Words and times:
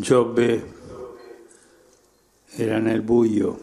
Giobbe 0.00 0.74
era 2.46 2.78
nel 2.78 3.02
buio, 3.02 3.60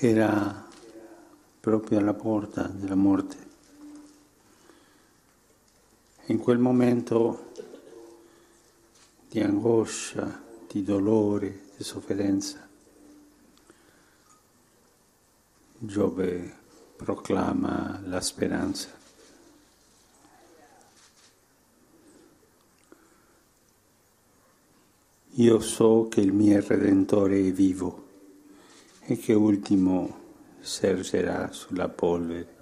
era 0.00 0.68
proprio 1.60 1.98
alla 1.98 2.12
porta 2.12 2.64
della 2.64 2.94
morte. 2.94 3.36
In 6.26 6.36
quel 6.36 6.58
momento 6.58 7.52
di 9.30 9.40
angoscia, 9.40 10.42
di 10.70 10.82
dolore, 10.82 11.70
di 11.74 11.84
sofferenza, 11.84 12.68
Giobbe 15.78 16.54
proclama 16.96 17.98
la 18.04 18.20
speranza. 18.20 19.03
Io 25.36 25.58
so 25.58 26.06
che 26.08 26.20
il 26.20 26.32
mio 26.32 26.64
Redentore 26.64 27.40
è 27.40 27.50
vivo 27.50 28.04
e 29.00 29.18
che 29.18 29.32
ultimo 29.32 30.20
sergerà 30.60 31.50
sulla 31.50 31.88
polvere. 31.88 32.54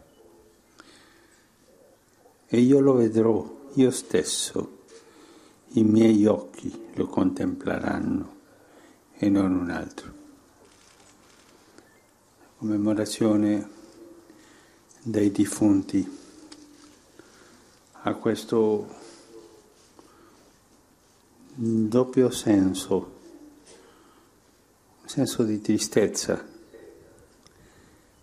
E 2.47 2.59
io 2.59 2.81
lo 2.81 2.95
vedrò, 2.95 3.69
io 3.75 3.91
stesso, 3.91 4.85
i 5.73 5.83
miei 5.83 6.25
occhi 6.25 6.89
lo 6.95 7.09
contempleranno 7.09 8.37
e 9.17 9.29
non 9.29 9.55
un 9.55 9.69
altro. 9.69 10.13
Commemorazione 12.57 13.69
dei 15.03 15.31
defunti 15.31 16.19
a 18.05 18.15
questo 18.15 19.02
doppio 21.55 22.31
senso, 22.31 23.21
un 25.03 25.09
senso 25.09 25.43
di 25.43 25.61
tristezza. 25.61 26.51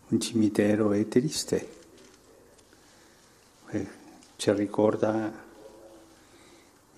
Un 0.08 0.20
cimitero 0.20 0.92
è 0.92 1.08
triste, 1.08 1.70
eh, 3.70 3.88
ci 4.38 4.52
ricorda 4.54 5.32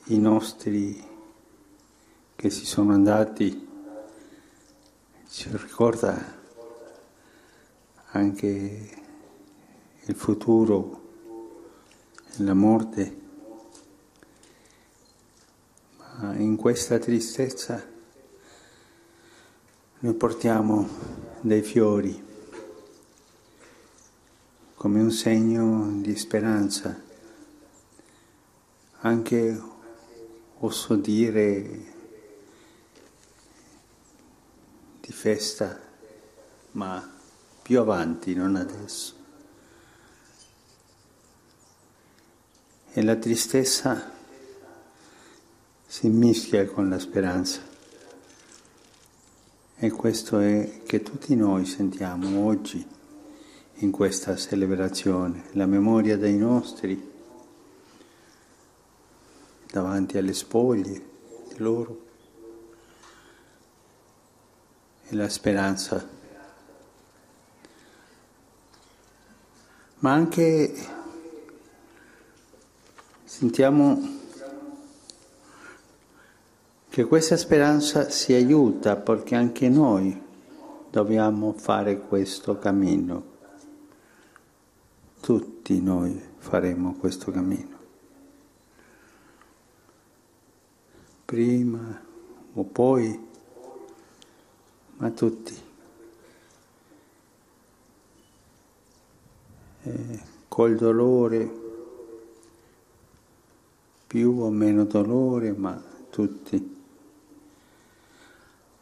i 0.05 0.17
nostri 0.17 1.03
che 2.33 2.49
si 2.49 2.65
sono 2.65 2.93
andati, 2.93 3.67
ci 5.29 5.49
ricorda 5.51 6.39
anche 8.11 8.89
il 10.05 10.15
futuro, 10.15 11.01
la 12.37 12.53
morte 12.53 13.20
in 16.21 16.55
questa 16.55 16.99
tristezza 16.99 17.83
noi 19.99 20.13
portiamo 20.13 20.87
dei 21.41 21.63
fiori 21.63 22.29
come 24.75 24.99
un 24.99 25.11
segno 25.11 25.99
di 25.99 26.15
speranza, 26.15 26.99
anche 28.99 29.61
oso 30.59 30.95
dire 30.95 31.85
di 35.01 35.11
festa, 35.11 35.79
ma 36.71 37.11
più 37.63 37.79
avanti, 37.79 38.35
non 38.35 38.55
adesso. 38.55 39.15
E 42.91 43.03
la 43.03 43.15
tristezza 43.15 44.19
si 45.91 46.07
mischia 46.07 46.65
con 46.67 46.87
la 46.87 46.97
speranza. 46.97 47.59
E 49.75 49.89
questo 49.91 50.39
è 50.39 50.83
che 50.85 51.03
tutti 51.03 51.35
noi 51.35 51.65
sentiamo 51.65 52.45
oggi 52.45 52.87
in 53.73 53.91
questa 53.91 54.37
celebrazione, 54.37 55.49
la 55.51 55.65
memoria 55.65 56.17
dei 56.17 56.37
nostri 56.37 57.11
davanti 59.69 60.17
alle 60.17 60.31
spoglie 60.31 61.09
loro 61.57 62.05
e 65.09 65.13
la 65.13 65.27
speranza. 65.27 66.07
Ma 69.99 70.13
anche 70.13 70.73
sentiamo 73.25 74.19
che 76.91 77.05
questa 77.05 77.37
speranza 77.37 78.09
si 78.09 78.33
aiuta 78.33 78.97
perché 78.97 79.33
anche 79.33 79.69
noi 79.69 80.21
dobbiamo 80.89 81.53
fare 81.53 81.97
questo 81.97 82.59
cammino. 82.59 83.23
Tutti 85.21 85.81
noi 85.81 86.21
faremo 86.39 86.95
questo 86.95 87.31
cammino. 87.31 87.77
Prima 91.23 92.01
o 92.55 92.63
poi, 92.65 93.27
ma 94.97 95.09
tutti. 95.11 95.55
E 99.83 100.19
col 100.49 100.75
dolore, 100.75 101.51
più 104.07 104.41
o 104.41 104.49
meno 104.49 104.83
dolore, 104.83 105.53
ma 105.53 105.81
tutti 106.09 106.79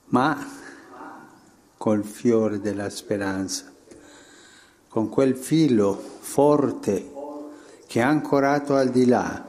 ma 0.10 0.48
col 1.78 2.04
fiore 2.04 2.60
della 2.60 2.90
speranza, 2.90 3.72
con 4.88 5.10
quel 5.10 5.36
filo 5.36 5.96
forte 5.96 7.12
che 7.88 8.00
è 8.00 8.04
ancorato 8.04 8.76
al 8.76 8.90
di 8.90 9.06
là. 9.06 9.48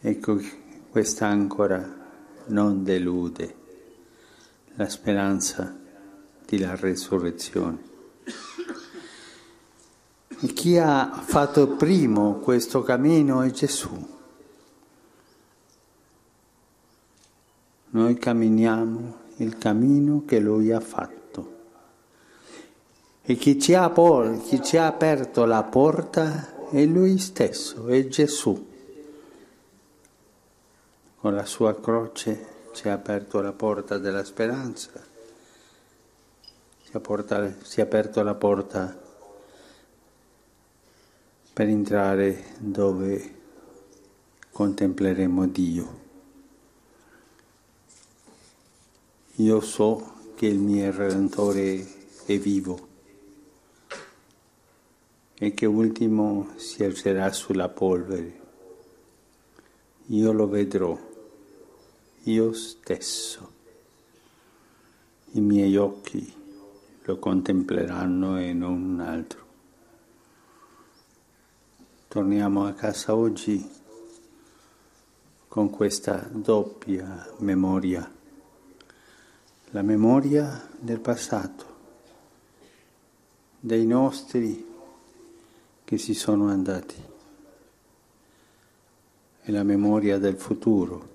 Ecco, 0.00 0.40
questa 0.90 1.26
ancora 1.26 2.00
non 2.46 2.82
delude 2.82 3.54
la 4.74 4.88
speranza 4.88 5.78
della 6.44 6.74
resurrezione. 6.76 7.90
E 10.40 10.46
chi 10.48 10.76
ha 10.76 11.22
fatto 11.24 11.68
primo 11.68 12.40
questo 12.40 12.82
cammino 12.82 13.42
è 13.42 13.50
Gesù. 13.50 14.11
Noi 17.94 18.14
camminiamo 18.18 19.16
il 19.36 19.58
cammino 19.58 20.24
che 20.24 20.38
Lui 20.38 20.72
ha 20.72 20.80
fatto. 20.80 21.20
E 23.20 23.34
chi 23.34 23.60
ci 23.60 23.74
ha, 23.74 23.92
chi 24.42 24.62
ci 24.62 24.78
ha 24.78 24.86
aperto 24.86 25.44
la 25.44 25.62
porta 25.62 26.68
è 26.70 26.84
Lui 26.86 27.18
stesso, 27.18 27.88
è 27.88 28.08
Gesù. 28.08 28.70
Con 31.16 31.34
la 31.34 31.44
sua 31.44 31.78
croce 31.78 32.46
ci 32.72 32.88
ha 32.88 32.94
aperto 32.94 33.42
la 33.42 33.52
porta 33.52 33.98
della 33.98 34.24
speranza, 34.24 34.90
si, 36.82 36.90
è 36.90 37.82
aperto 37.82 38.22
la 38.22 38.34
porta 38.34 39.00
per 41.52 41.68
entrare 41.68 42.44
dove 42.58 43.34
contempleremo 44.50 45.46
Dio. 45.46 46.01
Io 49.36 49.62
so 49.62 50.32
che 50.34 50.44
il 50.44 50.58
mio 50.58 50.94
Redentore 50.94 51.86
è 52.26 52.36
vivo 52.36 52.88
e 55.38 55.54
che 55.54 55.64
ultimo 55.64 56.50
si 56.56 56.84
alzerà 56.84 57.32
sulla 57.32 57.70
polvere. 57.70 58.40
Io 60.08 60.32
lo 60.32 60.46
vedrò, 60.48 60.98
io 62.24 62.52
stesso. 62.52 63.52
I 65.30 65.40
miei 65.40 65.78
occhi 65.78 66.30
lo 67.04 67.18
contempleranno 67.18 68.38
e 68.38 68.52
non 68.52 68.82
un 68.82 69.00
altro. 69.00 69.46
Torniamo 72.06 72.66
a 72.66 72.72
casa 72.74 73.14
oggi 73.14 73.66
con 75.48 75.70
questa 75.70 76.28
doppia 76.30 77.34
memoria 77.38 78.20
la 79.72 79.82
memoria 79.82 80.68
del 80.78 81.00
passato, 81.00 81.64
dei 83.58 83.86
nostri 83.86 84.68
che 85.82 85.96
si 85.96 86.12
sono 86.12 86.48
andati 86.48 87.02
e 89.40 89.50
la 89.50 89.62
memoria 89.62 90.18
del 90.18 90.36
futuro, 90.36 91.08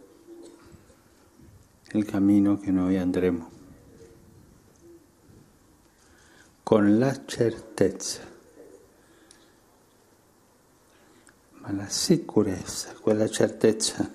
il 1.92 2.04
cammino 2.06 2.58
che 2.58 2.72
noi 2.72 2.98
andremo, 2.98 3.50
con 6.64 6.98
la 6.98 7.26
certezza, 7.26 8.22
ma 11.60 11.72
la 11.74 11.88
sicurezza, 11.88 12.94
quella 12.94 13.30
certezza 13.30 14.12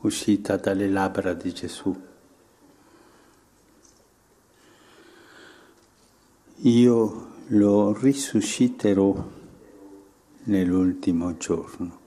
uscita 0.00 0.56
dalle 0.56 0.88
labbra 0.88 1.34
di 1.34 1.52
Gesù. 1.52 2.06
Io 6.62 7.32
lo 7.46 7.92
risusciterò 7.92 9.30
nell'ultimo 10.44 11.36
giorno. 11.36 12.00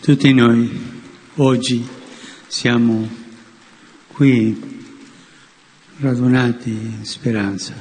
Tutti 0.00 0.32
noi 0.32 0.70
oggi 1.36 1.86
siamo 2.46 3.08
qui 4.12 4.86
radunati 5.98 6.70
in 6.70 7.04
speranza. 7.04 7.74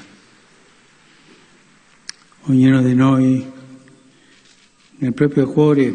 Ognuno 2.43 2.81
di 2.81 2.95
noi 2.95 3.55
nel 4.99 5.13
proprio 5.13 5.47
cuore 5.47 5.93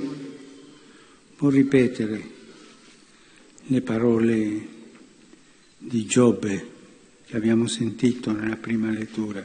può 1.34 1.48
ripetere 1.48 2.30
le 3.66 3.80
parole 3.80 4.68
di 5.78 6.04
Giobbe 6.06 6.70
che 7.26 7.36
abbiamo 7.36 7.66
sentito 7.66 8.30
nella 8.30 8.56
prima 8.56 8.90
lettura. 8.90 9.44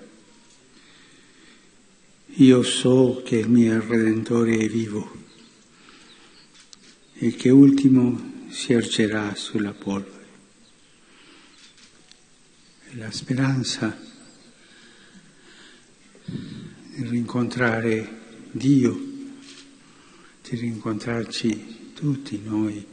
Io 2.39 2.61
so 2.61 3.23
che 3.25 3.37
il 3.37 3.49
mio 3.49 3.83
Redentore 3.83 4.57
è 4.57 4.67
vivo 4.67 5.25
e 7.13 7.31
che 7.31 7.49
ultimo 7.49 8.45
si 8.49 8.73
ergerà 8.73 9.33
sulla 9.33 9.73
polvere. 9.73 10.25
La 12.91 13.09
speranza 13.09 13.97
di 16.25 17.07
rincontrare 17.07 18.25
Dio 18.51 19.15
di 20.49 20.55
rincontrarci 20.55 21.91
tutti 21.93 22.41
noi 22.41 22.85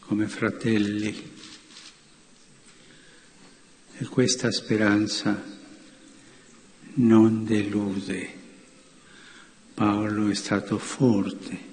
come 0.00 0.28
fratelli. 0.28 1.32
E 3.96 4.04
questa 4.06 4.50
speranza 4.50 5.42
non 6.94 7.44
delude. 7.44 8.42
Paolo 9.72 10.28
è 10.28 10.34
stato 10.34 10.78
forte 10.78 11.72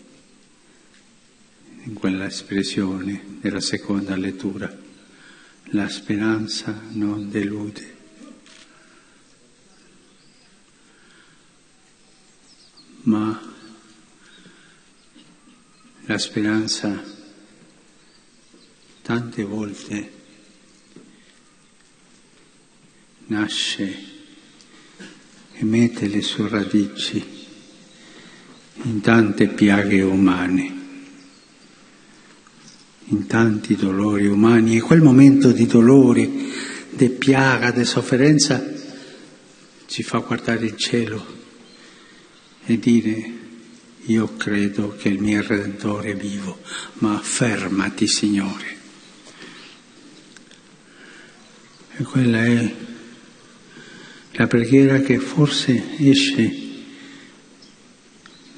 in 1.83 1.93
quella 1.93 2.27
espressione 2.27 3.39
della 3.41 3.59
seconda 3.59 4.15
lettura. 4.15 4.73
La 5.73 5.89
speranza 5.89 6.79
non 6.91 7.29
delude. 7.29 7.99
Ma 13.03 13.50
la 16.11 16.17
speranza 16.17 17.01
tante 19.01 19.43
volte 19.45 20.11
nasce 23.27 23.95
e 25.53 25.63
mette 25.63 26.07
le 26.07 26.21
sue 26.21 26.49
radici 26.49 27.23
in 28.83 28.99
tante 28.99 29.47
piaghe 29.47 30.01
umane, 30.01 30.75
in 33.05 33.25
tanti 33.27 33.77
dolori 33.77 34.27
umani. 34.27 34.75
E 34.75 34.81
quel 34.81 35.01
momento 35.01 35.53
di 35.53 35.65
dolore, 35.65 36.29
di 36.89 37.09
piaga, 37.09 37.71
di 37.71 37.85
sofferenza 37.85 38.61
ci 39.85 40.03
fa 40.03 40.17
guardare 40.17 40.65
il 40.65 40.75
cielo 40.75 41.25
e 42.65 42.77
dire 42.77 43.40
io 44.05 44.35
credo 44.35 44.95
che 44.95 45.09
il 45.09 45.19
mio 45.19 45.45
Redentore 45.45 46.11
è 46.11 46.15
vivo, 46.15 46.59
ma 46.95 47.19
fermati 47.19 48.07
Signore. 48.07 48.77
E 51.97 52.03
quella 52.03 52.43
è 52.43 52.75
la 54.31 54.47
preghiera 54.47 54.99
che 55.01 55.19
forse 55.19 55.97
esce 55.97 56.69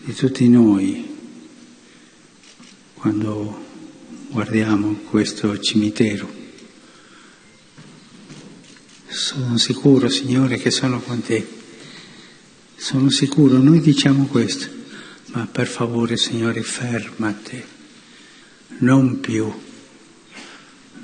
di 0.05 0.13
tutti 0.13 0.47
noi 0.47 1.11
quando 2.93 3.65
guardiamo 4.29 4.93
questo 5.09 5.59
cimitero. 5.59 6.41
Sono 9.07 9.57
sicuro, 9.57 10.07
Signore, 10.07 10.57
che 10.57 10.71
sono 10.71 11.01
con 11.01 11.21
te. 11.21 11.45
Sono 12.75 13.09
sicuro, 13.09 13.57
noi 13.57 13.79
diciamo 13.81 14.25
questo 14.27 14.82
ma 15.33 15.47
per 15.47 15.67
favore 15.67 16.15
Signore 16.15 16.61
fermati, 16.61 17.61
non 18.79 19.19
più, 19.19 19.51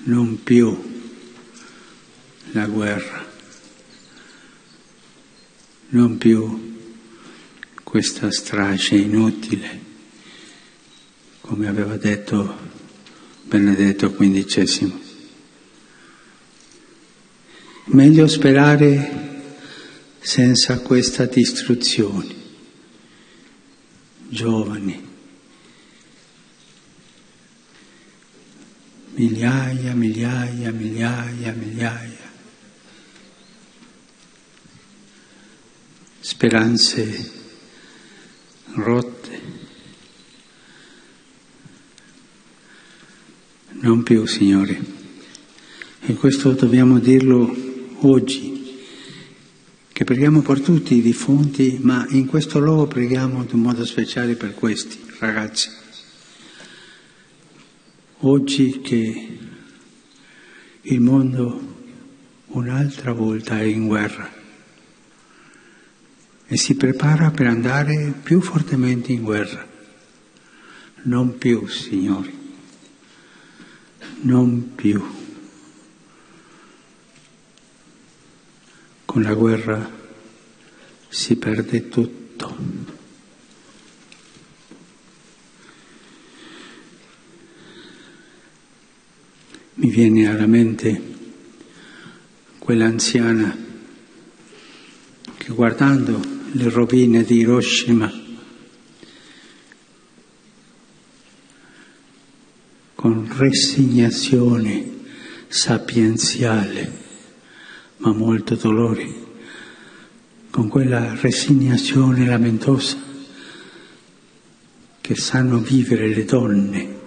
non 0.03 0.43
più 0.43 1.07
la 2.51 2.67
guerra, 2.67 3.25
non 5.89 6.17
più 6.19 6.77
questa 7.81 8.31
strage 8.31 8.95
inutile, 8.97 9.81
come 11.41 11.67
aveva 11.67 11.97
detto 11.97 12.67
Benedetto 13.45 14.13
XV. 14.13 14.91
Meglio 17.85 18.27
sperare 18.27 19.27
senza 20.19 20.81
questa 20.81 21.25
distruzione 21.25 22.38
giovani, 24.29 25.07
migliaia, 29.15 29.93
migliaia, 29.93 30.71
migliaia, 30.71 31.51
migliaia, 31.53 32.31
speranze 36.19 37.31
rotte. 38.75 39.57
Non 43.81 44.03
più, 44.03 44.25
Signore. 44.25 44.97
E 46.01 46.13
questo 46.13 46.51
dobbiamo 46.51 46.99
dirlo 46.99 47.55
oggi 48.01 48.48
che 49.99 50.05
preghiamo 50.05 50.39
per 50.39 50.61
tutti 50.61 50.95
i 50.95 51.01
defunti, 51.01 51.77
ma 51.81 52.05
in 52.11 52.25
questo 52.25 52.59
luogo 52.59 52.87
preghiamo 52.87 53.45
in 53.51 53.59
modo 53.59 53.83
speciale 53.83 54.35
per 54.35 54.53
questi 54.53 54.97
ragazzi. 55.19 55.69
Oggi 58.19 58.79
che 58.79 59.39
il 60.79 61.01
mondo 61.01 61.75
un'altra 62.45 63.11
volta 63.11 63.59
è 63.59 63.63
in 63.63 63.87
guerra 63.87 64.31
e 66.47 66.55
si 66.55 66.75
prepara 66.75 67.31
per 67.31 67.47
andare 67.47 68.13
più 68.23 68.39
fortemente 68.39 69.11
in 69.11 69.21
guerra. 69.21 69.67
Non 71.01 71.37
più, 71.37 71.67
signori, 71.67 72.33
non 74.21 74.75
più. 74.75 75.18
Con 79.09 79.23
la 79.23 79.33
guerra 79.33 79.89
si 81.07 81.35
perde 81.37 81.89
tutto. 81.89 82.55
Mi 89.73 89.89
viene 89.89 90.27
alla 90.27 90.45
mente 90.45 91.01
quell'anziana 92.59 93.57
che 95.37 95.53
guardando 95.53 96.21
le 96.51 96.69
rovine 96.69 97.23
di 97.23 97.37
Hiroshima. 97.37 98.13
Con 102.93 103.27
resignazione 103.35 104.97
sapienziale, 105.47 107.08
ma 107.99 108.11
molto 108.11 108.55
dolore, 108.55 109.27
con 110.49 110.67
quella 110.67 111.15
resignazione 111.15 112.25
lamentosa 112.25 112.97
che 115.01 115.15
sanno 115.15 115.59
vivere 115.59 116.07
le 116.07 116.25
donne, 116.25 116.97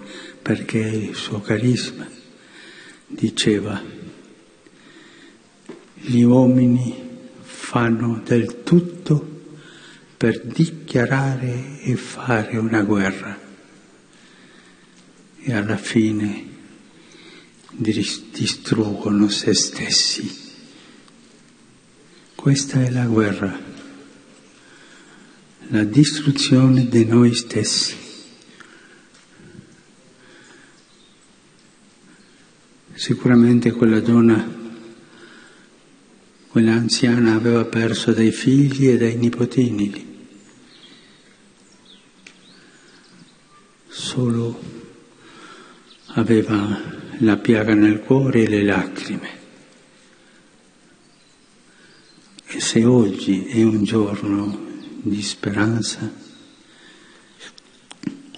perché 0.41 0.79
il 0.79 1.15
suo 1.15 1.39
carisma 1.39 2.07
diceva 3.07 3.81
gli 5.93 6.21
uomini 6.21 6.93
fanno 7.41 8.21
del 8.25 8.63
tutto 8.63 9.41
per 10.17 10.41
dichiarare 10.41 11.79
e 11.81 11.95
fare 11.95 12.57
una 12.57 12.81
guerra 12.81 13.39
e 15.39 15.53
alla 15.53 15.77
fine 15.77 16.51
distruggono 17.69 19.29
se 19.29 19.53
stessi. 19.53 20.42
Questa 22.43 22.83
è 22.83 22.89
la 22.89 23.05
guerra, 23.05 23.57
la 25.69 25.83
distruzione 25.85 26.89
di 26.89 27.05
noi 27.05 27.33
stessi. 27.33 27.95
Sicuramente 32.95 33.71
quella 33.71 34.01
donna, 34.01 34.45
quella 36.49 36.73
anziana 36.73 37.33
aveva 37.35 37.63
perso 37.63 38.11
dei 38.11 38.33
figli 38.33 38.89
e 38.89 38.97
dei 38.97 39.15
nipotini 39.15 40.27
solo 43.87 44.61
aveva 46.07 46.77
la 47.19 47.37
piaga 47.37 47.73
nel 47.73 48.01
cuore 48.01 48.43
e 48.43 48.49
le 48.49 48.63
lacrime. 48.63 49.42
E 52.55 52.59
se 52.59 52.85
oggi 52.85 53.45
è 53.45 53.63
un 53.63 53.83
giorno 53.83 54.57
di 55.01 55.21
speranza, 55.21 56.11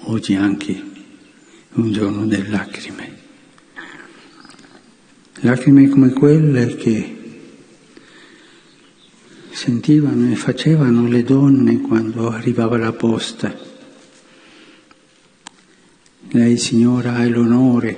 oggi 0.04 0.36
anche 0.36 0.74
è 0.74 1.74
un 1.74 1.92
giorno 1.92 2.26
delle 2.26 2.50
lacrime. 2.50 3.18
Lacrime 5.42 5.90
come 5.90 6.12
quelle 6.12 6.76
che 6.76 7.16
sentivano 9.52 10.32
e 10.32 10.36
facevano 10.36 11.08
le 11.08 11.24
donne 11.24 11.82
quando 11.82 12.30
arrivava 12.30 12.78
la 12.78 12.94
posta 12.94 13.66
lei, 16.36 16.58
signora, 16.58 17.16
ha 17.16 17.26
l'onore 17.28 17.98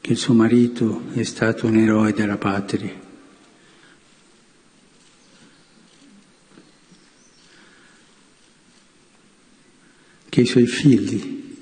che 0.00 0.12
il 0.12 0.16
suo 0.16 0.32
marito 0.32 1.02
è 1.12 1.22
stato 1.24 1.66
un 1.66 1.76
eroe 1.76 2.14
della 2.14 2.38
patria. 2.38 3.08
Che 10.40 10.46
i 10.46 10.48
suoi 10.48 10.66
figli 10.66 11.58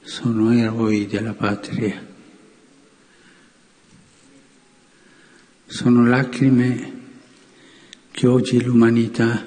sono 0.00 0.50
eroi 0.50 1.06
della 1.06 1.34
patria. 1.34 2.02
Sono 5.66 6.06
lacrime 6.06 6.92
che 8.10 8.26
oggi 8.26 8.62
l'umanità 8.62 9.46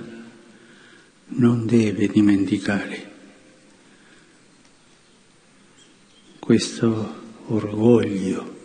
non 1.29 1.65
deve 1.65 2.07
dimenticare. 2.09 3.05
questo 6.39 7.15
orgoglio 7.47 8.55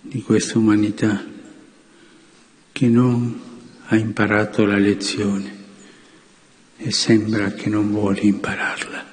di 0.00 0.20
questa 0.22 0.58
umanità 0.58 1.24
che 2.72 2.88
non 2.88 3.40
ha 3.86 3.96
imparato 3.96 4.66
la 4.66 4.76
lezione 4.76 5.57
e 6.80 6.92
sembra 6.92 7.50
che 7.50 7.68
non 7.68 7.90
vuole 7.90 8.20
impararla. 8.20 9.06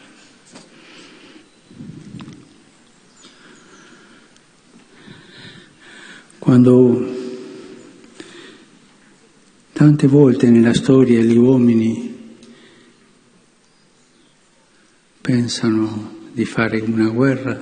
Quando 6.37 7.13
tante 9.73 10.07
volte 10.07 10.51
nella 10.51 10.75
storia 10.75 11.19
gli 11.21 11.35
uomini 11.35 12.35
pensano 15.19 16.19
di 16.31 16.45
fare 16.45 16.79
una 16.81 17.09
guerra, 17.09 17.59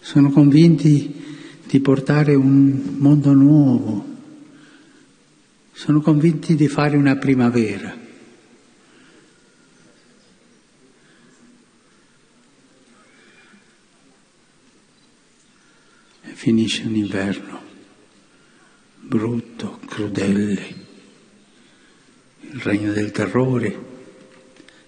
sono 0.00 0.30
convinti 0.32 1.22
di 1.64 1.80
portare 1.80 2.34
un 2.34 2.96
mondo 2.98 3.32
nuovo, 3.32 4.13
sono 5.74 6.00
convinti 6.00 6.54
di 6.54 6.68
fare 6.68 6.96
una 6.96 7.16
primavera. 7.16 7.94
E 16.22 16.32
finisce 16.32 16.84
un 16.84 16.94
inverno 16.94 17.60
brutto, 19.00 19.80
crudele 19.84 20.82
il 22.40 22.60
regno 22.60 22.92
del 22.92 23.10
terrore, 23.10 23.92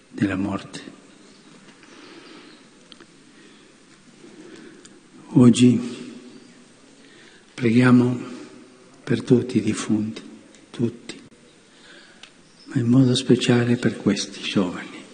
della 0.09 0.37
morte. 0.37 0.95
Oggi 5.31 5.79
preghiamo 7.53 8.19
per 9.03 9.23
tutti 9.23 9.59
i 9.59 9.63
defunti, 9.63 10.23
ma 12.77 12.83
in 12.83 12.89
modo 12.89 13.15
speciale 13.15 13.77
per 13.77 13.97
questi 13.97 14.43
giovani. 14.43 15.05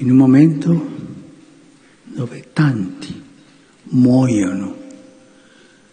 In 0.00 0.10
un 0.10 0.16
momento 0.16 0.90
dove 2.04 2.50
tanti 2.52 3.20
muoiono 3.90 4.76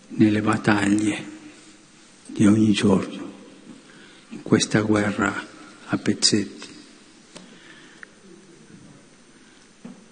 nelle 0.09 0.41
battaglie 0.41 1.33
di 2.27 2.45
ogni 2.45 2.71
giorno 2.71 3.33
in 4.29 4.43
questa 4.43 4.81
guerra 4.81 5.33
a 5.87 5.97
pezzetti. 5.97 6.67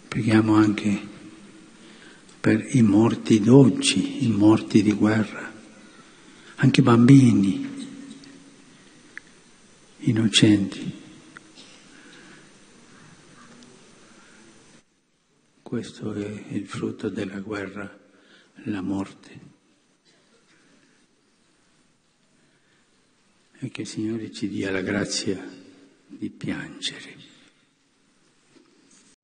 Preghiamo 0.07 0.55
anche 0.55 1.11
per 2.39 2.65
i 2.75 2.81
morti 2.81 3.39
d'oggi, 3.39 4.25
i 4.25 4.29
morti 4.29 4.81
di 4.81 4.91
guerra, 4.91 5.52
anche 6.63 6.81
bambini 6.81 7.69
innocenti. 9.97 11.01
Questo 15.61 16.13
è 16.13 16.45
il 16.51 16.65
frutto 16.65 17.09
della 17.09 17.39
guerra, 17.39 17.99
la 18.65 18.81
morte. 18.81 19.51
e 23.59 23.69
che 23.69 23.81
il 23.81 23.87
Signore 23.87 24.29
ci 24.29 24.49
dia 24.49 24.71
la 24.71 24.81
grazia 24.81 25.41
di 26.05 26.29
piangere. 26.29 27.15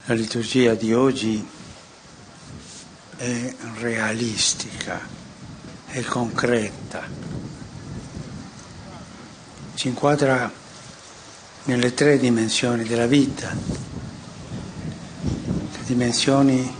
La 0.05 0.13
liturgia 0.13 0.75
di 0.75 0.93
oggi 0.93 1.45
è 3.17 3.55
realistica, 3.79 5.01
è 5.87 6.01
concreta, 6.03 7.28
ci 9.79 9.87
inquadra 9.87 10.51
nelle 11.63 11.93
tre 11.93 12.17
dimensioni 12.17 12.83
della 12.83 13.07
vita, 13.07 13.55
le 15.21 15.83
dimensioni 15.85 16.75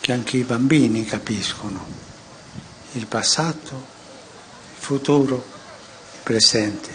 che 0.00 0.12
anche 0.12 0.36
i 0.36 0.42
bambini 0.42 1.04
capiscono, 1.04 1.86
il 2.94 3.06
passato, 3.06 3.74
il 3.76 4.82
futuro, 4.82 5.36
il 5.36 6.18
presente. 6.24 6.90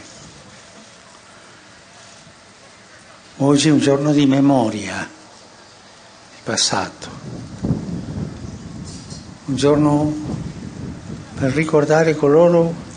Oggi 3.37 3.69
è 3.69 3.71
un 3.71 3.79
giorno 3.79 4.11
di 4.11 4.25
memoria, 4.25 4.99
il 4.99 6.41
passato, 6.43 7.09
un 9.45 9.55
giorno 9.55 10.13
per 11.35 11.53
ricordare 11.53 12.13
coloro 12.13 12.89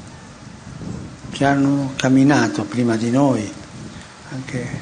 che 1.34 1.44
hanno 1.44 1.94
camminato 1.96 2.62
prima 2.62 2.94
di 2.94 3.10
noi, 3.10 3.52
anche 4.30 4.80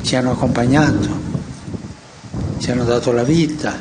ci 0.00 0.16
hanno 0.16 0.30
accompagnato, 0.30 1.20
ci 2.56 2.70
hanno 2.70 2.84
dato 2.84 3.12
la 3.12 3.22
vita. 3.22 3.78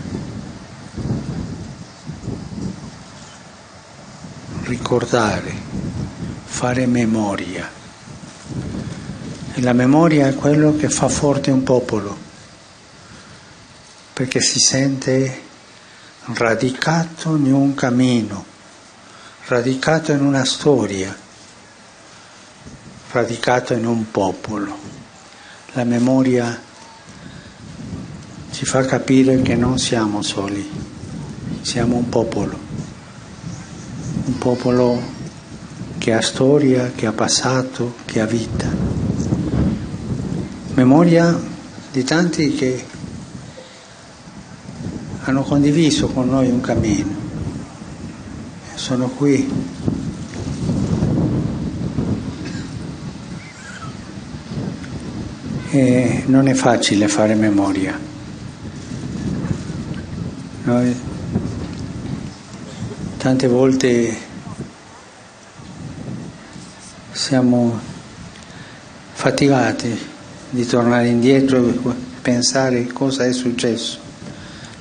Ricordare, 4.63 5.53
fare 6.43 6.85
memoria. 6.87 7.71
E 9.53 9.61
la 9.61 9.73
memoria 9.73 10.27
è 10.27 10.35
quello 10.35 10.75
che 10.75 10.89
fa 10.89 11.07
forte 11.07 11.51
un 11.51 11.63
popolo, 11.63 12.17
perché 14.11 14.41
si 14.41 14.59
sente 14.59 15.41
radicato 16.33 17.37
in 17.37 17.53
un 17.53 17.73
cammino, 17.73 18.43
radicato 19.45 20.11
in 20.11 20.25
una 20.25 20.43
storia, 20.43 21.22
radicato 23.13 23.73
in 23.73 23.85
un 23.85 24.09
popolo. 24.09 24.75
La 25.73 25.83
memoria 25.83 26.59
ci 28.49 28.65
fa 28.65 28.83
capire 28.85 29.39
che 29.43 29.55
non 29.55 29.77
siamo 29.77 30.23
soli, 30.23 30.67
siamo 31.61 31.95
un 31.95 32.09
popolo, 32.09 32.57
un 34.25 34.37
popolo 34.39 34.99
che 35.99 36.11
ha 36.11 36.21
storia, 36.21 36.91
che 36.95 37.05
ha 37.05 37.11
passato, 37.11 37.97
che 38.05 38.19
ha 38.19 38.25
vita. 38.25 38.67
Memoria 40.73 41.39
di 41.91 42.03
tanti 42.03 42.55
che 42.55 42.83
hanno 45.21 45.43
condiviso 45.43 46.07
con 46.07 46.29
noi 46.29 46.49
un 46.49 46.61
cammino. 46.61 47.21
Sono 48.73 49.07
qui. 49.09 49.47
E 55.75 56.21
non 56.27 56.47
è 56.47 56.53
facile 56.53 57.07
fare 57.07 57.33
memoria. 57.33 57.99
Noi 60.65 60.95
tante 63.17 63.47
volte 63.47 64.15
siamo 67.11 67.79
faticati 69.13 69.97
di 70.51 70.63
tornare 70.63 71.07
indietro 71.07 71.67
e 71.67 71.79
pensare 72.21 72.85
cosa 72.93 73.25
è 73.25 73.33
successo 73.33 73.97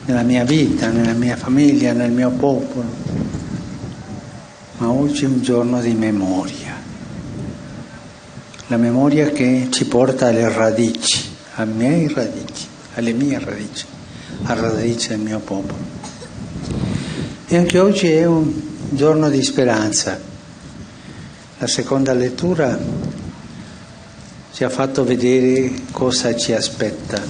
nella 0.04 0.20
mia 0.20 0.44
vita, 0.44 0.90
nella 0.90 1.14
mia 1.14 1.36
famiglia, 1.36 1.94
nel 1.94 2.10
mio 2.10 2.32
popolo. 2.32 2.84
Ma 4.76 4.90
oggi 4.90 5.24
è 5.24 5.28
un 5.28 5.40
giorno 5.40 5.80
di 5.80 5.94
memoria. 5.94 6.71
La 8.72 8.78
memoria 8.78 9.28
che 9.28 9.68
ci 9.70 9.84
porta 9.84 10.28
alle 10.28 10.50
radici, 10.50 11.28
alle 11.56 11.72
mie 11.74 12.10
radici, 12.10 12.66
alle 12.94 13.12
mie 13.12 13.38
radici, 13.38 13.84
alla 14.44 14.70
radice 14.70 15.08
del 15.08 15.18
mio 15.18 15.40
popolo. 15.40 15.76
E 17.48 17.56
anche 17.58 17.78
oggi 17.78 18.10
è 18.10 18.24
un 18.24 18.50
giorno 18.88 19.28
di 19.28 19.42
speranza. 19.42 20.18
La 21.58 21.66
seconda 21.66 22.14
lettura 22.14 22.78
ci 24.52 24.64
ha 24.64 24.70
fatto 24.70 25.04
vedere 25.04 25.70
cosa 25.90 26.34
ci 26.34 26.54
aspetta 26.54 27.20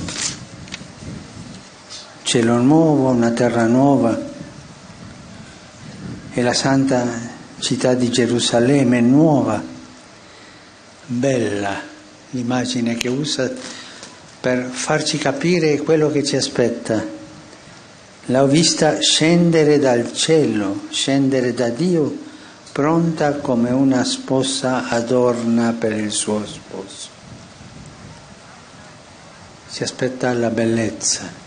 cielo 2.23 2.59
nuovo, 2.59 3.09
una 3.09 3.33
terra 3.33 3.67
nuova 3.67 4.17
e 6.31 6.41
la 6.41 6.55
santa 6.55 7.05
città 7.59 7.95
di 7.95 8.13
Gerusalemme 8.13 9.01
nuova, 9.01 9.72
bella, 11.19 11.81
l'immagine 12.31 12.97
che 12.97 13.09
usa 13.09 13.51
per 14.41 14.65
farci 14.65 15.19
capire 15.19 15.79
quello 15.79 16.11
che 16.11 16.25
ci 16.25 16.37
aspetta. 16.37 17.21
L'ho 18.27 18.47
vista 18.47 19.01
scendere 19.01 19.79
dal 19.79 20.13
cielo, 20.13 20.83
scendere 20.91 21.55
da 21.55 21.69
Dio, 21.69 22.17
pronta 22.73 23.35
come 23.35 23.71
una 23.71 24.05
sposa 24.05 24.89
adorna 24.89 25.75
per 25.79 25.93
il 25.93 26.11
suo 26.11 26.45
sposo. 26.47 27.09
Si 29.67 29.83
aspetta 29.83 30.33
la 30.33 30.51
bellezza 30.51 31.41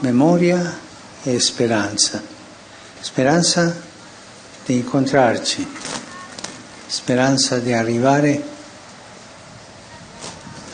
memoria 0.00 0.78
e 1.22 1.40
speranza. 1.40 2.22
Speranza 3.00 3.74
di 4.64 4.74
incontrarci, 4.74 5.66
speranza 6.86 7.58
di 7.58 7.72
arrivare 7.72 8.42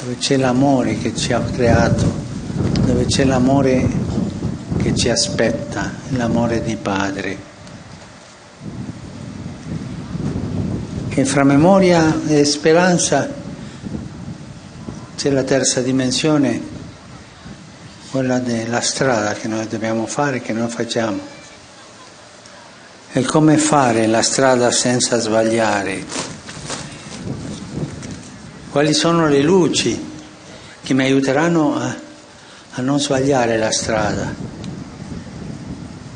dove 0.01 0.17
c'è 0.19 0.37
l'amore 0.37 0.99
che 0.99 1.15
ci 1.15 1.33
ha 1.33 1.41
creato, 1.41 2.13
dove 2.81 3.07
c'è 3.07 3.25
l'amore 3.25 3.89
che 4.79 4.95
ci 4.95 5.09
aspetta, 5.09 5.93
l'amore 6.11 6.63
di 6.63 6.77
Padre. 6.77 7.51
E 11.09 11.25
fra 11.25 11.45
memoria 11.45 12.21
e 12.27 12.45
speranza 12.45 13.29
c'è 15.17 15.31
la 15.31 15.45
terza 15.45 15.81
dimensione 15.83 16.61
quella 18.11 18.41
della 18.41 18.81
strada 18.81 19.33
che 19.35 19.47
noi 19.47 19.67
dobbiamo 19.69 20.07
fare, 20.07 20.41
che 20.41 20.53
noi 20.53 20.69
facciamo. 20.69 21.42
E 23.15 23.23
come 23.25 23.59
fare 23.59 24.07
la 24.07 24.23
strada 24.23 24.71
senza 24.71 25.19
sbagliare? 25.19 26.03
Quali 28.71 28.95
sono 28.95 29.29
le 29.29 29.43
luci 29.43 30.03
che 30.83 30.95
mi 30.95 31.03
aiuteranno 31.03 31.77
a, 31.77 31.95
a 32.71 32.81
non 32.81 32.99
sbagliare 32.99 33.59
la 33.59 33.71
strada? 33.71 34.35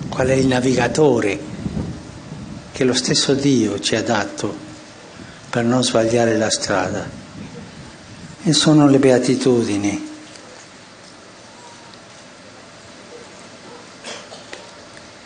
Qual 0.09 0.27
è 0.27 0.33
il 0.33 0.47
navigatore 0.47 1.39
che 2.73 2.85
lo 2.85 2.95
stesso 2.95 3.35
Dio 3.35 3.79
ci 3.79 3.95
ha 3.95 4.03
dato 4.03 4.57
per 5.51 5.65
non 5.65 5.85
sbagliare 5.85 6.39
la 6.39 6.49
strada? 6.49 7.07
E 8.43 8.53
sono 8.55 8.89
le 8.89 8.99
beatitudini 8.99 10.11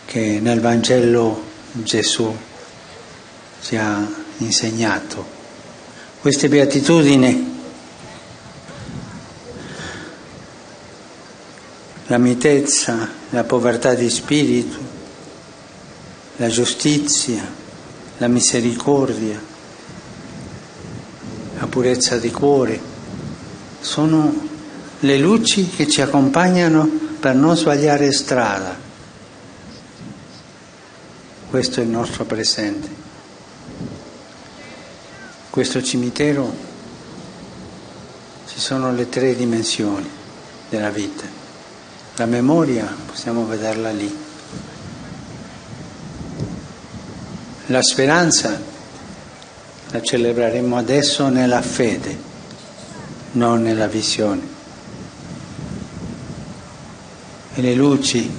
che 0.06 0.40
nel 0.42 0.61
Vangelo 0.61 1.49
Gesù 1.72 2.37
ci 3.62 3.76
ha 3.76 4.06
insegnato. 4.38 5.38
Queste 6.20 6.48
beatitudini, 6.48 7.59
la 12.06 12.18
mitezza, 12.18 13.09
la 13.30 13.44
povertà 13.44 13.94
di 13.94 14.11
spirito, 14.11 14.78
la 16.37 16.48
giustizia, 16.48 17.48
la 18.18 18.28
misericordia, 18.28 19.40
la 21.59 21.66
purezza 21.66 22.18
di 22.18 22.30
cuore, 22.30 22.80
sono 23.80 24.48
le 25.00 25.18
luci 25.18 25.68
che 25.68 25.88
ci 25.88 26.02
accompagnano 26.02 26.87
per 27.20 27.35
non 27.35 27.56
sbagliare 27.56 28.12
strada. 28.12 28.88
Questo 31.50 31.80
è 31.80 31.82
il 31.82 31.88
nostro 31.88 32.24
presente. 32.24 32.88
Questo 35.50 35.82
cimitero 35.82 36.54
ci 38.46 38.60
sono 38.60 38.92
le 38.92 39.08
tre 39.08 39.34
dimensioni 39.34 40.08
della 40.68 40.90
vita. 40.90 41.24
La 42.14 42.26
memoria 42.26 42.86
possiamo 43.04 43.46
vederla 43.46 43.90
lì. 43.90 44.16
La 47.66 47.82
speranza 47.82 48.62
la 49.88 50.00
celebreremo 50.00 50.76
adesso 50.76 51.30
nella 51.30 51.62
fede, 51.62 52.16
non 53.32 53.60
nella 53.60 53.88
visione. 53.88 54.42
E 57.54 57.60
le 57.60 57.74
luci 57.74 58.30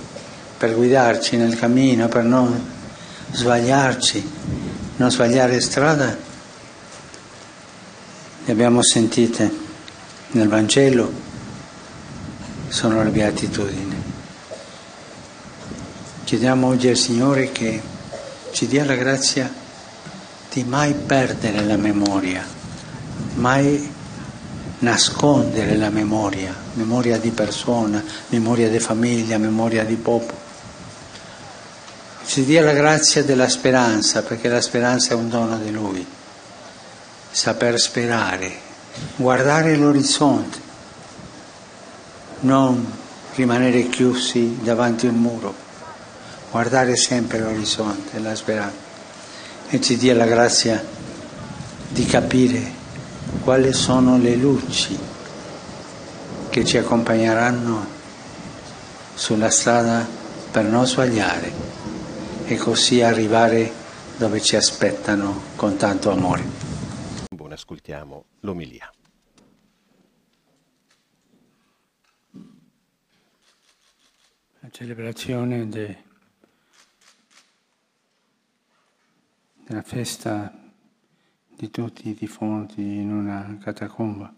per 0.58 0.74
guidarci 0.76 1.36
nel 1.36 1.58
cammino, 1.58 2.08
per 2.08 2.24
non 2.24 2.71
sbagliarci, 3.32 4.30
non 4.98 5.12
sbagliare 5.12 5.60
strada, 5.62 6.18
le 8.44 8.52
abbiamo 8.52 8.84
sentite 8.84 9.52
nel 10.32 10.48
Vangelo, 10.48 11.12
sono 12.68 13.04
le 13.04 13.10
beatitudini. 13.10 14.04
Chiediamo 16.24 16.68
oggi 16.68 16.88
al 16.88 16.96
Signore 16.96 17.52
che 17.52 17.82
ci 18.52 18.68
dia 18.68 18.86
la 18.86 18.96
grazia 18.96 19.52
di 20.52 20.64
mai 20.64 20.94
perdere 20.94 21.64
la 21.64 21.78
memoria, 21.78 22.46
mai 23.36 23.90
nascondere 24.80 25.76
la 25.76 25.90
memoria, 25.90 26.56
memoria 26.74 27.18
di 27.18 27.30
persona, 27.30 28.04
memoria 28.30 28.70
di 28.70 28.80
famiglia, 28.80 29.38
memoria 29.38 29.84
di 29.84 29.96
popolo. 29.96 30.41
Ci 32.32 32.46
dia 32.46 32.62
la 32.62 32.72
grazia 32.72 33.26
della 33.26 33.50
speranza, 33.50 34.22
perché 34.24 34.48
la 34.48 34.62
speranza 34.62 35.12
è 35.12 35.16
un 35.16 35.28
dono 35.28 35.58
di 35.58 35.70
Lui. 35.70 36.06
Saper 37.30 37.78
sperare, 37.78 38.50
guardare 39.18 39.76
l'orizzonte, 39.76 40.58
non 42.40 42.90
rimanere 43.36 43.90
chiusi 43.90 44.60
davanti 44.62 45.08
a 45.08 45.10
un 45.10 45.18
muro, 45.18 45.54
guardare 46.52 46.96
sempre 46.96 47.40
l'orizzonte, 47.40 48.18
la 48.20 48.34
speranza. 48.34 48.78
E 49.68 49.82
ci 49.82 49.98
dia 49.98 50.16
la 50.16 50.26
grazia 50.26 50.82
di 51.90 52.06
capire 52.06 52.72
quali 53.44 53.74
sono 53.74 54.18
le 54.18 54.36
luci 54.36 54.98
che 56.48 56.64
ci 56.64 56.78
accompagneranno 56.78 57.86
sulla 59.16 59.50
strada 59.50 60.08
per 60.50 60.64
non 60.64 60.88
sbagliare 60.88 61.91
e 62.52 62.58
così 62.58 63.02
arrivare 63.02 63.72
dove 64.18 64.42
ci 64.42 64.58
aspettano 64.58 65.42
con 65.56 65.78
tanto 65.78 66.12
amore. 66.12 66.44
Buon 67.34 67.54
ascoltiamo 67.54 68.26
l'omilia. 68.42 68.92
La 74.60 74.70
celebrazione 74.70 75.70
de, 75.70 76.04
della 79.66 79.82
festa 79.82 80.54
di 81.48 81.72
tutti 81.72 82.10
i 82.10 82.16
defunti 82.16 82.82
in 82.82 83.14
una 83.14 83.58
catacomba. 83.62 84.36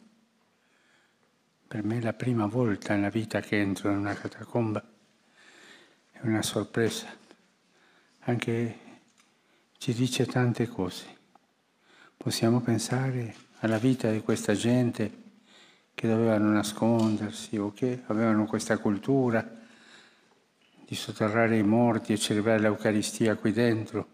Per 1.67 1.83
me 1.83 1.97
è 1.97 2.01
la 2.01 2.13
prima 2.13 2.45
volta 2.45 2.93
nella 2.93 3.09
vita 3.09 3.39
che 3.39 3.59
entro 3.59 3.89
in 3.89 3.97
una 3.97 4.13
catacomba, 4.13 4.87
è 6.11 6.19
una 6.21 6.43
sorpresa, 6.43 7.21
anche 8.25 8.79
ci 9.77 9.93
dice 9.93 10.25
tante 10.25 10.67
cose. 10.67 11.05
Possiamo 12.15 12.61
pensare 12.61 13.35
alla 13.59 13.77
vita 13.77 14.11
di 14.11 14.21
questa 14.21 14.53
gente 14.53 15.21
che 15.93 16.07
dovevano 16.07 16.49
nascondersi 16.51 17.57
o 17.57 17.71
che 17.73 18.03
avevano 18.07 18.45
questa 18.45 18.77
cultura 18.77 19.61
di 20.85 20.95
sotterrare 20.95 21.57
i 21.57 21.63
morti 21.63 22.13
e 22.13 22.17
celebrare 22.17 22.59
l'Eucaristia 22.59 23.35
qui 23.35 23.51
dentro 23.51 24.07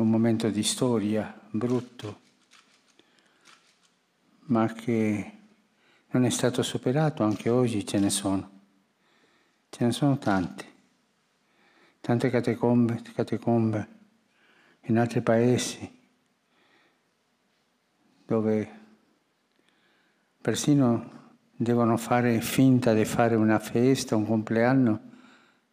un 0.00 0.08
momento 0.08 0.48
di 0.48 0.62
storia 0.62 1.38
brutto, 1.50 2.20
ma 4.46 4.72
che 4.72 5.32
non 6.10 6.24
è 6.24 6.30
stato 6.30 6.62
superato, 6.62 7.22
anche 7.22 7.50
oggi 7.50 7.86
ce 7.86 7.98
ne 7.98 8.10
sono. 8.10 8.59
Ce 9.70 9.84
ne 9.84 9.92
sono 9.92 10.18
tante, 10.18 10.64
tante 12.00 12.28
catacombe, 12.28 13.00
catacombe 13.14 13.88
in 14.82 14.98
altri 14.98 15.22
paesi 15.22 15.98
dove 18.26 18.78
persino 20.40 21.18
devono 21.56 21.96
fare 21.96 22.40
finta 22.40 22.92
di 22.92 23.04
fare 23.04 23.36
una 23.36 23.58
festa, 23.58 24.16
un 24.16 24.26
compleanno 24.26 25.00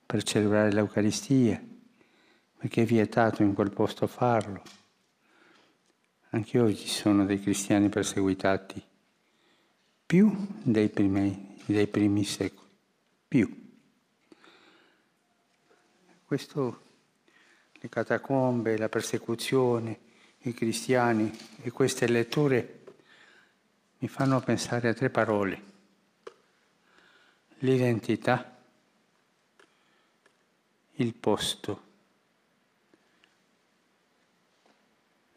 per 0.06 0.24
celebrare 0.24 0.72
l'Eucaristia 0.72 1.62
perché 2.58 2.84
è 2.84 2.86
vietato 2.86 3.44
in 3.44 3.54
quel 3.54 3.72
posto 3.72 4.08
farlo. 4.08 4.62
Anche 6.30 6.60
oggi 6.60 6.88
sono 6.88 7.26
dei 7.26 7.40
cristiani 7.40 7.90
perseguitati, 7.90 8.84
più 10.06 10.36
dei 10.64 10.90
primi, 10.90 11.58
dei 11.66 11.88
primi 11.88 12.24
secoli, 12.24 12.70
più. 13.28 13.66
Questo, 16.28 16.82
le 17.72 17.88
catacombe, 17.88 18.78
la 18.78 18.90
persecuzione, 18.90 19.98
i 20.40 20.54
cristiani 20.54 21.32
e 21.62 21.72
queste 21.72 22.06
letture 22.06 22.84
mi 24.00 24.10
fanno 24.10 24.42
pensare 24.42 24.90
a 24.90 24.94
tre 24.94 25.10
parole. 25.10 25.64
L'identità, 27.60 28.62
il 30.96 31.14
posto 31.14 31.84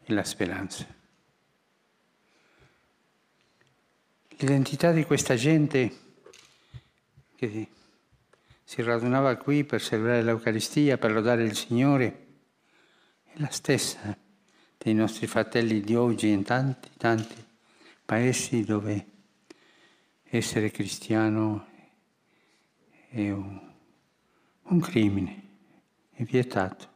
e 0.03 0.13
la 0.13 0.25
speranza. 0.25 0.85
L'identità 4.27 4.91
di 4.91 5.05
questa 5.05 5.35
gente 5.37 5.99
che 7.37 7.79
si 8.71 8.81
radunava 8.83 9.35
qui 9.35 9.65
per 9.65 9.81
celebrare 9.81 10.23
l'Eucaristia, 10.23 10.97
per 10.97 11.11
lodare 11.11 11.43
il 11.43 11.57
Signore, 11.57 12.27
è 13.25 13.33
la 13.33 13.49
stessa 13.49 14.17
dei 14.77 14.93
nostri 14.93 15.27
fratelli 15.27 15.81
di 15.81 15.93
oggi 15.93 16.29
in 16.29 16.43
tanti, 16.43 16.89
tanti 16.95 17.35
paesi 18.05 18.63
dove 18.63 19.05
essere 20.23 20.71
cristiano 20.71 21.67
è 23.09 23.29
un, 23.29 23.59
un 24.61 24.79
crimine, 24.79 25.43
è 26.13 26.23
vietato, 26.23 26.93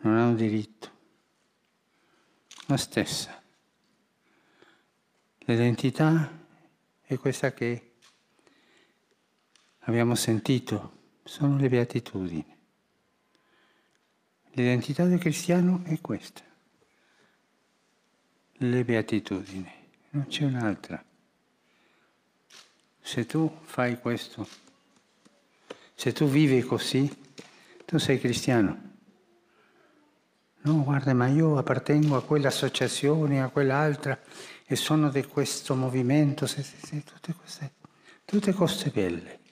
non 0.00 0.16
ha 0.16 0.26
un 0.26 0.34
diritto 0.34 0.90
la 2.66 2.76
stessa. 2.76 3.40
L'identità 5.38 6.36
è 7.00 7.16
questa 7.16 7.52
che 7.52 7.93
abbiamo 9.84 10.14
sentito, 10.14 11.02
sono 11.24 11.56
le 11.56 11.68
beatitudini. 11.68 12.52
L'identità 14.52 15.04
del 15.04 15.18
cristiano 15.18 15.82
è 15.84 16.00
questa, 16.00 16.42
le 18.52 18.84
beatitudini, 18.84 19.72
non 20.10 20.26
c'è 20.26 20.44
un'altra. 20.44 21.02
Se 23.00 23.26
tu 23.26 23.52
fai 23.62 23.98
questo, 23.98 24.46
se 25.94 26.12
tu 26.12 26.26
vivi 26.26 26.62
così, 26.62 27.10
tu 27.84 27.98
sei 27.98 28.18
cristiano. 28.18 28.92
No, 30.62 30.82
guarda, 30.82 31.12
ma 31.12 31.26
io 31.26 31.58
appartengo 31.58 32.16
a 32.16 32.22
quell'associazione, 32.22 33.42
a 33.42 33.48
quell'altra 33.48 34.18
e 34.64 34.76
sono 34.76 35.10
di 35.10 35.24
questo 35.24 35.74
movimento, 35.74 36.46
se, 36.46 36.62
se, 36.62 36.76
se, 36.80 37.02
tutte, 37.04 37.34
queste, 37.34 37.72
tutte 38.24 38.52
cose 38.54 38.88
belle. 38.88 39.42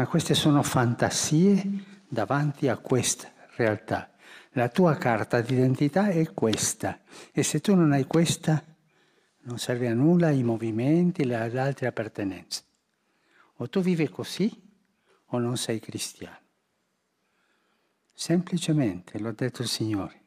Ma 0.00 0.06
queste 0.06 0.32
sono 0.32 0.62
fantasie 0.62 1.62
davanti 2.08 2.68
a 2.68 2.78
questa 2.78 3.30
realtà. 3.56 4.10
La 4.52 4.70
tua 4.70 4.96
carta 4.96 5.42
d'identità 5.42 6.08
è 6.08 6.32
questa 6.32 7.02
e 7.30 7.42
se 7.42 7.60
tu 7.60 7.74
non 7.74 7.92
hai 7.92 8.06
questa 8.06 8.64
non 9.40 9.58
serve 9.58 9.88
a 9.88 9.92
nulla 9.92 10.30
i 10.30 10.42
movimenti, 10.42 11.26
le 11.26 11.34
altre 11.34 11.86
appartenenze. 11.86 12.62
O 13.56 13.68
tu 13.68 13.82
vivi 13.82 14.08
così 14.08 14.50
o 15.26 15.38
non 15.38 15.58
sei 15.58 15.80
cristiano. 15.80 16.38
Semplicemente, 18.10 19.18
l'ho 19.18 19.32
detto 19.32 19.60
il 19.60 19.68
Signore. 19.68 20.22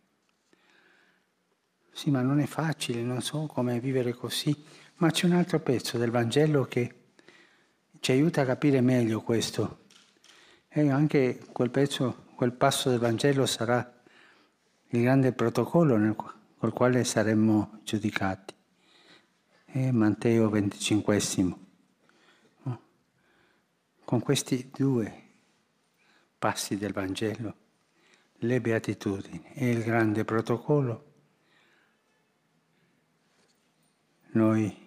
Sì, 1.92 2.12
ma 2.12 2.22
non 2.22 2.40
è 2.40 2.46
facile, 2.46 3.02
non 3.02 3.24
so 3.24 3.48
come 3.48 3.80
vivere 3.80 4.14
così, 4.14 4.56
ma 4.98 5.10
c'è 5.10 5.26
un 5.26 5.34
altro 5.34 5.60
pezzo 5.62 5.98
del 5.98 6.12
Vangelo 6.12 6.66
che 6.66 7.03
ci 8.04 8.12
aiuta 8.12 8.42
a 8.42 8.46
capire 8.46 8.82
meglio 8.82 9.22
questo. 9.22 9.86
E 10.68 10.90
anche 10.90 11.40
quel 11.54 11.70
pezzo, 11.70 12.26
quel 12.36 12.52
passo 12.52 12.90
del 12.90 13.00
Vangelo 13.00 13.46
sarà 13.46 14.04
il 14.90 15.02
grande 15.02 15.32
protocollo 15.32 15.96
nel, 15.96 16.14
col 16.14 16.74
quale 16.74 17.06
saremmo 17.06 17.80
giudicati. 17.86 18.54
È 19.64 19.90
Matteo 19.92 20.50
25. 20.50 21.22
Con 24.04 24.20
questi 24.20 24.70
due 24.76 25.24
passi 26.38 26.76
del 26.76 26.92
Vangelo 26.92 27.56
le 28.40 28.60
beatitudini 28.60 29.46
e 29.54 29.70
il 29.70 29.82
grande 29.82 30.26
protocollo, 30.26 31.14
noi 34.32 34.83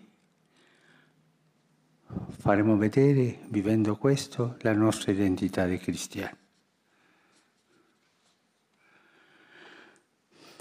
faremo 2.38 2.76
vedere, 2.76 3.40
vivendo 3.48 3.96
questo, 3.96 4.56
la 4.60 4.72
nostra 4.72 5.12
identità 5.12 5.66
di 5.66 5.78
cristiani. 5.78 6.44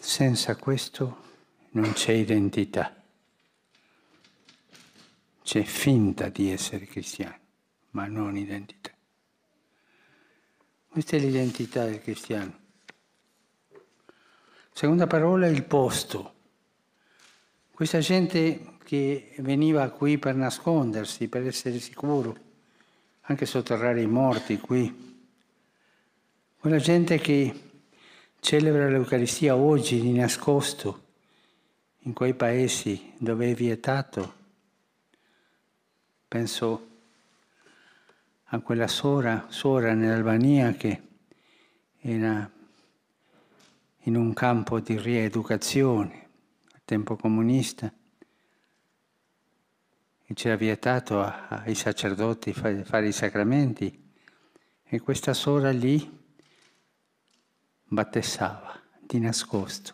senza 0.05 0.55
questo 0.55 1.23
non 1.71 1.91
c'è 1.93 2.11
identità. 2.11 3.03
C'è 5.41 5.63
finta 5.63 6.29
di 6.29 6.51
essere 6.51 6.85
cristiani, 6.85 7.39
ma 7.91 8.05
non 8.05 8.37
identità. 8.37 8.91
Questa 10.87 11.17
è 11.17 11.19
l'identità 11.19 11.85
del 11.85 12.01
cristiano. 12.01 12.59
Seconda 14.71 15.07
parola 15.07 15.47
il 15.47 15.63
posto. 15.63 16.34
Questa 17.75 17.99
gente 17.99 18.77
che 18.85 19.33
veniva 19.39 19.89
qui 19.89 20.17
per 20.17 20.33
nascondersi, 20.33 21.27
per 21.27 21.45
essere 21.45 21.77
sicuro, 21.79 22.33
anche 23.23 23.45
sotterrare 23.45 24.01
i 24.01 24.07
morti 24.07 24.57
qui. 24.59 25.27
Quella 26.57 26.77
gente 26.77 27.17
che 27.17 27.53
celebra 28.39 28.87
l'Eucaristia 28.87 29.57
oggi 29.57 29.99
di 29.99 30.13
nascosto 30.13 31.03
in 32.03 32.13
quei 32.13 32.33
paesi 32.33 33.11
dove 33.17 33.51
è 33.51 33.53
vietato 33.53 34.33
Penso 36.29 36.87
a 38.45 38.59
quella 38.59 38.87
suora, 38.87 39.47
suora 39.49 39.93
nell'Albania 39.93 40.71
che 40.75 41.01
era 41.99 42.49
in 44.03 44.15
un 44.15 44.33
campo 44.33 44.79
di 44.79 44.97
rieducazione 44.97 46.24
tempo 46.85 47.15
comunista 47.15 47.91
e 50.27 50.33
c'era 50.33 50.55
vietato 50.55 51.21
ai 51.21 51.75
sacerdoti 51.75 52.53
fare, 52.53 53.07
i 53.07 53.11
sacramenti 53.11 54.13
e 54.83 54.99
questa 54.99 55.33
suora 55.33 55.71
lì 55.71 56.23
battessava 57.83 58.79
di 59.01 59.19
nascosto. 59.19 59.93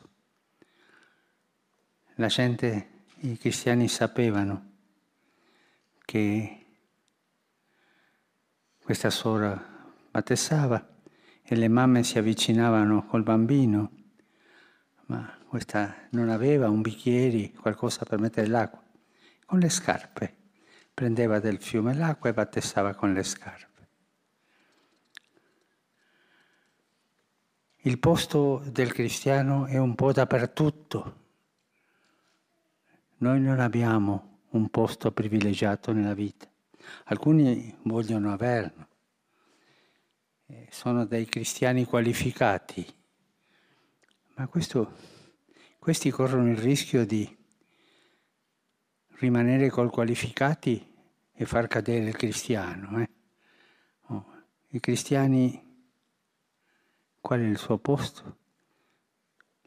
La 2.16 2.28
gente, 2.28 3.04
i 3.22 3.38
cristiani 3.38 3.88
sapevano 3.88 4.70
che 6.06 6.66
questa 8.84 9.10
suora 9.10 9.94
battessava 10.12 11.00
e 11.42 11.56
le 11.56 11.68
mamme 11.68 12.04
si 12.04 12.18
avvicinavano 12.18 13.06
col 13.06 13.24
bambino, 13.24 13.92
ma 15.06 15.40
questa 15.52 16.08
non 16.12 16.30
aveva 16.30 16.70
un 16.70 16.80
bicchiere, 16.80 17.52
qualcosa 17.52 18.06
per 18.06 18.20
mettere 18.20 18.48
l'acqua, 18.48 18.82
con 19.46 19.60
le 19.60 19.68
scarpe. 19.68 20.38
Prendeva 20.94 21.42
del 21.42 21.62
fiume 21.62 21.94
l'acqua 21.94 22.30
e 22.30 22.34
battessava 22.34 22.94
con 22.94 23.12
le 23.12 23.22
scarpe. 23.22 23.88
Il 27.80 28.00
posto 28.00 28.64
del 28.66 28.94
cristiano 28.94 29.66
è 29.66 29.78
un 29.78 29.94
po' 29.94 30.14
dappertutto. 30.14 31.16
Noi 33.18 33.42
non 33.42 33.60
abbiamo 33.60 34.44
un 34.52 34.70
posto 34.70 35.12
privilegiato 35.12 35.92
nella 35.92 36.14
vita. 36.14 36.50
Alcuni 37.08 37.78
vogliono 37.82 38.32
averlo. 38.32 38.88
Eh, 40.46 40.68
sono 40.72 41.04
dei 41.04 41.26
cristiani 41.26 41.84
qualificati, 41.84 42.88
ma 44.36 44.48
questo, 44.48 45.20
questi 45.82 46.12
corrono 46.12 46.52
il 46.52 46.58
rischio 46.58 47.08
di 47.08 47.28
rimanere 49.18 49.72
col 49.72 49.90
qualificati 49.90 50.94
e 51.34 51.46
far 51.48 51.66
cadere 51.66 52.10
il 52.10 52.16
cristiano. 52.16 53.02
Eh? 53.02 53.10
Oh, 54.10 54.26
I 54.68 54.80
cristiani, 54.80 55.90
qual 57.20 57.40
è 57.40 57.46
il 57.46 57.58
suo 57.58 57.80
posto? 57.80 58.38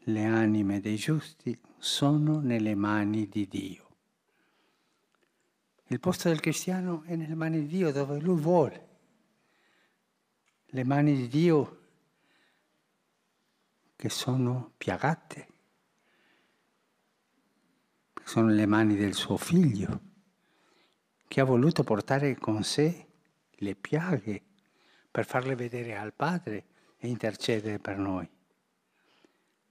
Le 0.05 0.23
anime 0.23 0.79
dei 0.79 0.95
giusti 0.95 1.59
sono 1.77 2.39
nelle 2.39 2.75
mani 2.75 3.27
di 3.27 3.45
Dio. 3.49 3.89
Il 5.87 5.99
posto 5.99 6.29
del 6.29 6.39
cristiano 6.39 7.03
è 7.07 7.17
nelle 7.17 7.35
mani 7.35 7.59
di 7.59 7.67
Dio 7.67 7.91
dove 7.91 8.21
lui 8.21 8.39
vuole. 8.39 8.87
Le 10.67 10.83
mani 10.85 11.13
di 11.13 11.27
Dio 11.27 11.81
che 13.97 14.07
sono 14.07 14.71
piagate, 14.77 15.49
sono 18.25 18.49
le 18.49 18.65
mani 18.65 18.95
del 18.95 19.13
suo 19.13 19.37
figlio, 19.37 20.01
che 21.27 21.39
ha 21.39 21.43
voluto 21.43 21.83
portare 21.83 22.35
con 22.37 22.63
sé 22.63 23.05
le 23.51 23.75
piaghe 23.75 24.41
per 25.11 25.25
farle 25.25 25.55
vedere 25.55 25.95
al 25.95 26.11
Padre 26.11 26.65
e 26.97 27.07
intercedere 27.07 27.77
per 27.77 27.97
noi. 27.97 28.27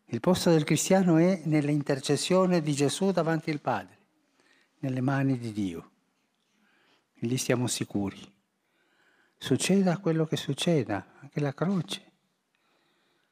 Il 0.06 0.20
posto 0.20 0.50
del 0.50 0.62
cristiano 0.62 1.16
è 1.16 1.42
nell'intercessione 1.46 2.62
di 2.62 2.72
Gesù 2.74 3.10
davanti 3.10 3.50
al 3.50 3.60
Padre, 3.60 3.98
nelle 4.78 5.00
mani 5.00 5.36
di 5.36 5.52
Dio 5.52 5.90
e 7.14 7.26
lì 7.26 7.36
siamo 7.38 7.66
sicuri. 7.66 8.32
Succeda 9.36 9.98
quello 9.98 10.26
che 10.26 10.36
succeda, 10.36 11.16
anche 11.18 11.40
la 11.40 11.52
croce, 11.52 12.12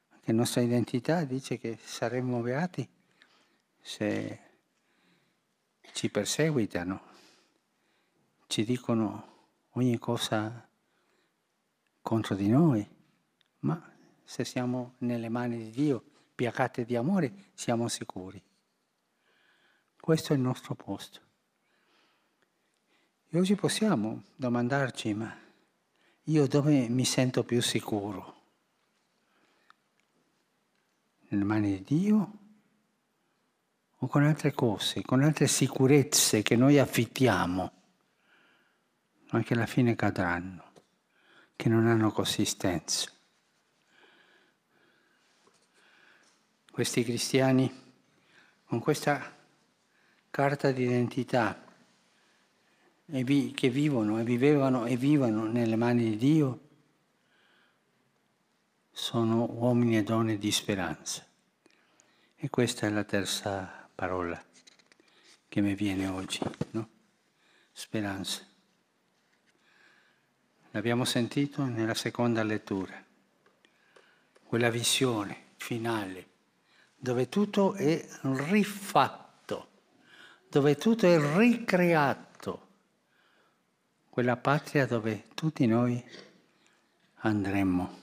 anche 0.09 0.31
la 0.31 0.37
nostra 0.37 0.61
identità 0.61 1.23
dice 1.23 1.57
che 1.57 1.79
saremmo 1.81 2.41
beati 2.41 2.87
se 3.79 4.42
ci 5.91 6.09
perseguitano, 6.09 7.01
ci 8.47 8.63
dicono 8.63 9.31
ogni 9.71 9.97
cosa 9.97 10.67
contro 12.01 12.35
di 12.35 12.47
noi, 12.47 12.87
ma 13.59 13.91
se 14.23 14.45
siamo 14.45 14.95
nelle 14.99 15.29
mani 15.29 15.57
di 15.57 15.69
Dio, 15.69 16.03
piacate 16.35 16.85
di 16.85 16.95
amore, 16.95 17.51
siamo 17.53 17.87
sicuri. 17.87 18.41
Questo 19.99 20.33
è 20.33 20.35
il 20.35 20.41
nostro 20.41 20.75
posto. 20.75 21.19
E 23.29 23.39
oggi 23.39 23.55
possiamo 23.55 24.23
domandarci, 24.35 25.13
ma 25.13 25.35
io 26.23 26.47
dove 26.47 26.87
mi 26.89 27.05
sento 27.05 27.43
più 27.43 27.61
sicuro? 27.61 28.41
Nelle 31.29 31.43
mani 31.43 31.83
di 31.83 31.83
Dio 31.83 32.42
o 34.03 34.07
con 34.07 34.23
altre 34.23 34.51
cose, 34.51 35.01
con 35.01 35.23
altre 35.23 35.47
sicurezze 35.47 36.41
che 36.41 36.57
noi 36.57 36.77
affittiamo, 36.77 37.71
ma 39.29 39.41
che 39.43 39.53
alla 39.53 39.65
fine 39.65 39.95
cadranno, 39.95 40.73
che 41.55 41.69
non 41.69 41.87
hanno 41.87 42.11
consistenza? 42.11 43.09
Questi 46.69 47.05
cristiani 47.05 47.71
con 48.65 48.79
questa 48.79 49.33
carta 50.29 50.71
d'identità 50.73 51.63
che 53.05 53.69
vivono 53.69 54.19
e 54.19 54.23
vivevano 54.23 54.85
e 54.85 54.97
vivono 54.97 55.45
nelle 55.45 55.77
mani 55.77 56.09
di 56.09 56.17
Dio 56.17 56.59
sono 58.91 59.45
uomini 59.49 59.97
e 59.97 60.03
donne 60.03 60.37
di 60.37 60.51
speranza. 60.51 61.25
E 62.35 62.49
questa 62.49 62.85
è 62.85 62.89
la 62.89 63.05
terza 63.05 63.82
parola 63.95 64.43
che 65.47 65.61
mi 65.61 65.75
viene 65.75 66.07
oggi, 66.07 66.39
no? 66.71 66.89
Speranza. 67.71 68.45
L'abbiamo 70.71 71.05
sentito 71.05 71.63
nella 71.65 71.93
seconda 71.93 72.43
lettura, 72.43 73.03
quella 74.43 74.69
visione 74.69 75.51
finale, 75.57 76.27
dove 76.95 77.29
tutto 77.29 77.73
è 77.73 78.07
rifatto, 78.21 79.69
dove 80.49 80.75
tutto 80.75 81.05
è 81.05 81.37
ricreato 81.37 82.33
quella 84.13 84.37
patria 84.37 84.85
dove 84.85 85.23
tutti 85.33 85.65
noi 85.65 86.03
andremmo. 87.21 88.01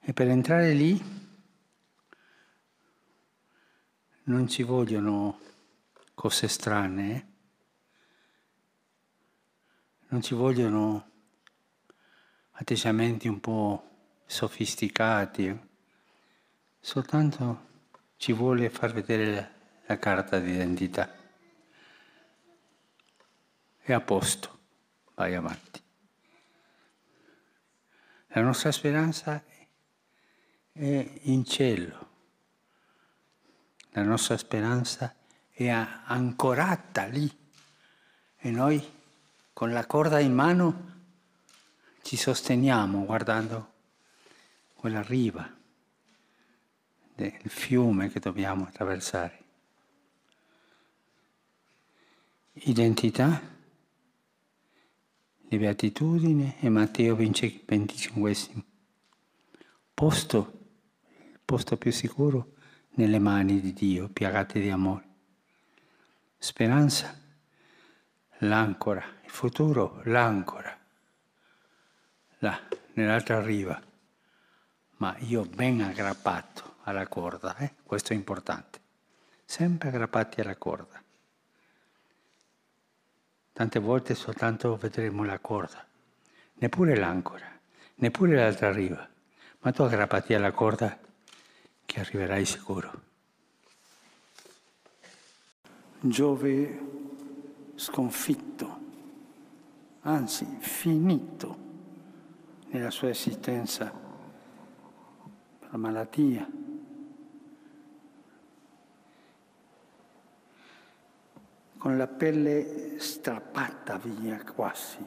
E 0.00 0.12
per 0.12 0.28
entrare 0.28 0.74
lì 0.74 1.27
non 4.28 4.48
ci 4.48 4.62
vogliono 4.62 5.40
cose 6.14 6.48
strane, 6.48 7.32
non 10.08 10.22
ci 10.22 10.34
vogliono 10.34 11.10
atteggiamenti 12.52 13.28
un 13.28 13.40
po' 13.40 13.88
sofisticati, 14.26 15.58
soltanto 16.80 17.66
ci 18.16 18.32
vuole 18.32 18.70
far 18.70 18.92
vedere 18.92 19.34
la, 19.34 19.48
la 19.86 19.98
carta 19.98 20.38
d'identità 20.38 21.10
è 23.78 23.92
a 23.94 24.00
posto, 24.00 24.58
vai 25.14 25.34
avanti. 25.34 25.82
La 28.28 28.42
nostra 28.42 28.70
speranza 28.70 29.42
è 30.72 31.10
in 31.22 31.44
cielo, 31.46 32.07
la 33.90 34.02
nostra 34.02 34.36
speranza 34.36 35.14
è 35.50 35.68
ancorata 35.68 37.06
lì 37.06 37.30
e 38.36 38.50
noi 38.50 38.96
con 39.52 39.72
la 39.72 39.86
corda 39.86 40.20
in 40.20 40.32
mano 40.32 40.96
ci 42.02 42.16
sosteniamo 42.16 43.04
guardando 43.04 43.72
quella 44.74 45.02
riva 45.02 45.56
del 47.14 47.32
fiume 47.46 48.10
che 48.10 48.20
dobbiamo 48.20 48.64
attraversare. 48.64 49.44
Identità, 52.52 53.40
le 55.48 55.58
beatitudini 55.58 56.56
e 56.60 56.68
Matteo 56.68 57.16
25. 57.16 58.36
Posto, 59.92 60.58
il 61.32 61.40
posto 61.44 61.76
più 61.76 61.90
sicuro 61.90 62.57
nelle 62.98 63.20
mani 63.20 63.60
di 63.60 63.72
Dio, 63.72 64.08
piagate 64.08 64.60
di 64.60 64.70
amore. 64.70 65.06
Speranza, 66.36 67.16
l'ancora, 68.38 69.04
il 69.24 69.30
futuro, 69.30 70.00
l'ancora, 70.04 70.76
là, 72.38 72.60
nell'altra 72.94 73.40
riva, 73.40 73.80
ma 74.96 75.16
io 75.18 75.44
ben 75.44 75.80
aggrappato 75.80 76.76
alla 76.82 77.06
corda, 77.06 77.56
eh? 77.58 77.74
questo 77.84 78.12
è 78.12 78.16
importante, 78.16 78.80
sempre 79.44 79.88
aggrappati 79.88 80.40
alla 80.40 80.56
corda. 80.56 81.00
Tante 83.52 83.78
volte 83.78 84.14
soltanto 84.16 84.76
vedremo 84.76 85.24
la 85.24 85.38
corda, 85.38 85.86
neppure 86.54 86.96
l'ancora, 86.96 87.48
neppure 87.96 88.34
l'altra 88.34 88.72
riva, 88.72 89.08
ma 89.60 89.70
tu 89.70 89.82
aggrappati 89.82 90.34
alla 90.34 90.50
corda 90.50 91.06
arriverai 91.98 92.44
sicuro. 92.44 93.06
Giove 96.00 96.80
sconfitto, 97.74 98.78
anzi 100.02 100.46
finito 100.60 101.56
nella 102.68 102.90
sua 102.90 103.08
esistenza 103.08 103.90
per 105.58 105.68
la 105.70 105.76
malattia, 105.76 106.48
con 111.78 111.96
la 111.96 112.06
pelle 112.06 112.98
strappata 112.98 113.98
via 113.98 114.42
quasi, 114.44 114.98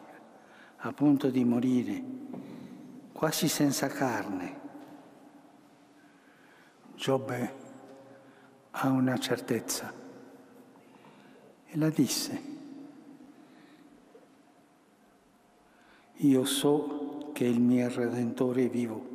a 0.77 0.93
punto 0.93 1.29
di 1.29 1.43
morire, 1.43 2.03
quasi 3.11 3.47
senza 3.47 3.87
carne. 3.87 4.60
Giobbe 7.01 7.53
ha 8.69 8.89
una 8.89 9.17
certezza 9.17 9.91
e 11.65 11.77
la 11.79 11.89
disse. 11.89 12.41
Io 16.17 16.45
so 16.45 17.31
che 17.33 17.45
il 17.45 17.59
mio 17.59 17.89
Redentore 17.89 18.65
è 18.65 18.69
vivo 18.69 19.09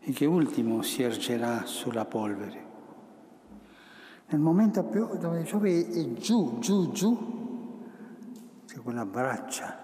e 0.00 0.10
che 0.10 0.26
ultimo 0.26 0.82
si 0.82 1.04
ergerà 1.04 1.64
sulla 1.64 2.06
polvere 2.06 2.70
nel 4.30 4.40
momento 4.40 4.82
più 4.82 5.16
dove 5.18 5.44
Giove 5.44 5.86
è 5.86 6.12
giù, 6.14 6.58
giù, 6.58 6.90
giù, 6.90 7.80
c'è 8.66 8.78
quella 8.78 9.06
braccia 9.06 9.78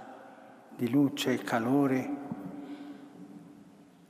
di 0.74 0.90
luce 0.90 1.34
e 1.34 1.38
calore 1.38 2.16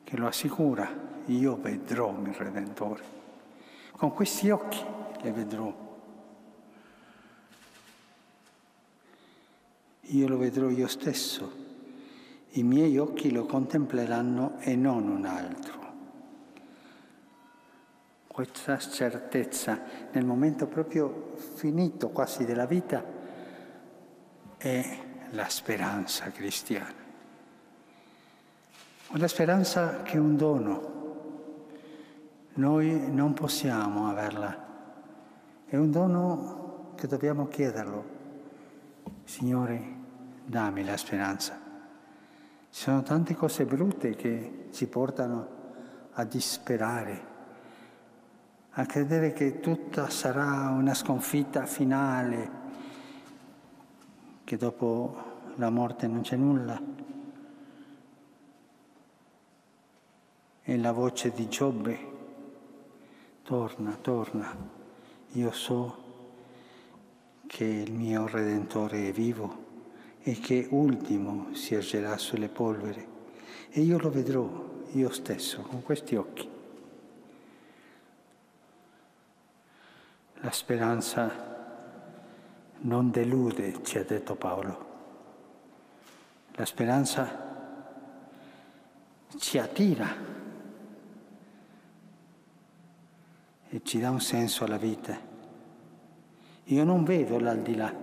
che 0.03 0.17
lo 0.17 0.29
assicura, 0.29 1.08
io 1.29 1.57
vedrò 1.57 2.14
il 2.23 2.35
Redentore. 2.35 3.03
Con 3.93 4.12
questi 4.12 4.51
occhi 4.51 4.85
le 5.23 5.33
vedrò. 5.33 5.87
Io 10.01 10.29
lo 10.29 10.38
vedrò 10.38 10.69
io 10.69 10.87
stesso, 10.87 11.53
i 12.51 12.62
miei 12.62 12.99
occhi 12.99 13.31
lo 13.31 13.45
contempleranno 13.45 14.59
e 14.61 14.75
non 14.75 15.09
un 15.09 15.25
altro 15.25 15.79
questa 18.38 18.79
certezza 18.79 19.81
nel 20.12 20.25
momento 20.25 20.69
proprio 20.69 21.33
finito 21.57 22.11
quasi 22.11 22.45
della 22.45 22.67
vita 22.67 23.05
è 24.57 24.99
la 25.31 25.49
speranza 25.49 26.31
cristiana. 26.31 26.95
Una 29.09 29.27
speranza 29.27 30.03
che 30.03 30.12
è 30.12 30.21
un 30.21 30.37
dono. 30.37 30.98
Noi 32.59 33.09
non 33.12 33.35
possiamo 33.35 34.09
averla. 34.09 34.66
È 35.64 35.77
un 35.77 35.92
dono 35.92 36.92
che 36.97 37.07
dobbiamo 37.07 37.47
chiederlo. 37.47 38.05
Signore, 39.23 39.94
dammi 40.44 40.85
la 40.85 40.97
speranza. 40.97 41.57
Ci 42.68 42.83
sono 42.83 43.05
tante 43.05 43.37
cose 43.37 43.64
brutte 43.64 44.16
che 44.16 44.71
ci 44.73 44.88
portano 44.88 45.49
a 46.14 46.25
disperare, 46.25 47.23
a 48.71 48.85
credere 48.87 49.33
che 49.33 49.61
tutta 49.61 50.11
sarà 50.11 50.71
una 50.71 50.94
sconfitta 50.94 51.64
finale, 51.64 52.51
che 54.42 54.57
dopo 54.57 55.16
la 55.55 55.71
morte 55.71 56.09
non 56.09 56.23
c'è 56.23 56.35
nulla. 56.35 56.81
E 60.64 60.77
la 60.77 60.90
voce 60.92 61.31
di 61.31 61.49
Giobbe, 61.49 62.08
torna, 63.49 63.97
torna, 63.99 64.55
io 65.33 65.53
so 65.53 66.05
che 67.47 67.65
il 67.65 67.95
mio 67.95 68.27
Redentore 68.27 69.09
è 69.09 69.11
vivo 69.13 69.65
e 70.21 70.39
che 70.39 70.67
ultimo 70.69 71.55
si 71.55 71.75
ergerà 71.75 72.19
sulle 72.19 72.49
polvere 72.49 73.07
e 73.71 73.81
io 73.81 73.99
lo 73.99 74.11
vedrò 74.11 74.46
io 74.92 75.11
stesso 75.11 75.63
con 75.63 75.83
questi 75.83 76.15
occhi. 76.15 76.46
La 80.40 80.51
speranza 80.51 81.33
non 82.81 83.11
delude, 83.11 83.83
ci 83.83 83.96
ha 83.96 84.05
detto 84.05 84.35
Paolo. 84.35 84.87
La 86.53 86.67
speranza 86.67 87.46
ci 89.38 89.57
attira 89.57 90.38
e 93.79 93.83
ci 93.85 94.00
dà 94.00 94.10
un 94.10 94.20
senso 94.20 94.64
alla 94.64 94.76
vita. 94.76 95.16
Io 96.64 96.85
non 96.85 97.04
vedo 97.04 97.38
l'aldilà, 97.38 97.94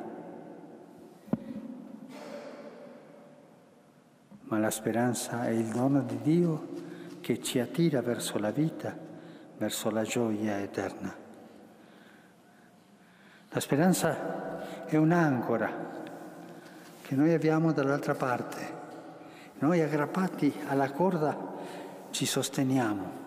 ma 4.44 4.58
la 4.58 4.72
speranza 4.72 5.46
è 5.46 5.50
il 5.50 5.68
dono 5.68 6.02
di 6.02 6.22
Dio 6.22 6.68
che 7.20 7.42
ci 7.42 7.60
attira 7.60 8.02
verso 8.02 8.40
la 8.40 8.52
vita, 8.52 8.98
verso 9.58 9.90
la 9.92 10.04
gioia 10.04 10.62
eterna. 10.62 11.14
La 13.50 13.60
speranza 13.60 14.86
è 14.86 14.96
un'ancora 14.96 16.04
che 17.02 17.16
noi 17.16 17.34
abbiamo 17.34 17.74
dall'altra 17.74 18.16
parte. 18.16 18.84
Noi 19.60 19.82
aggrappati 19.82 20.54
alla 20.68 20.90
corda 20.92 21.38
ci 22.12 22.26
sosteniamo. 22.26 23.25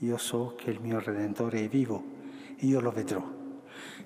Io 0.00 0.16
so 0.18 0.54
che 0.56 0.70
il 0.70 0.80
mio 0.80 1.00
Redentore 1.00 1.64
è 1.64 1.68
vivo, 1.68 2.02
io 2.58 2.80
lo 2.80 2.90
vedrò. 2.90 3.24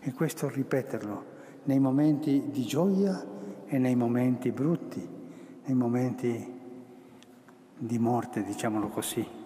E 0.01 0.13
questo 0.13 0.49
ripeterlo 0.49 1.33
nei 1.65 1.81
momenti 1.81 2.51
di 2.51 2.65
gioia 2.65 3.25
e 3.67 3.79
nei 3.79 3.97
momenti 3.97 4.53
brutti, 4.53 5.09
nei 5.65 5.75
momenti 5.75 6.53
di 7.77 7.99
morte, 7.99 8.45
diciamolo 8.45 8.89
così. 8.89 9.43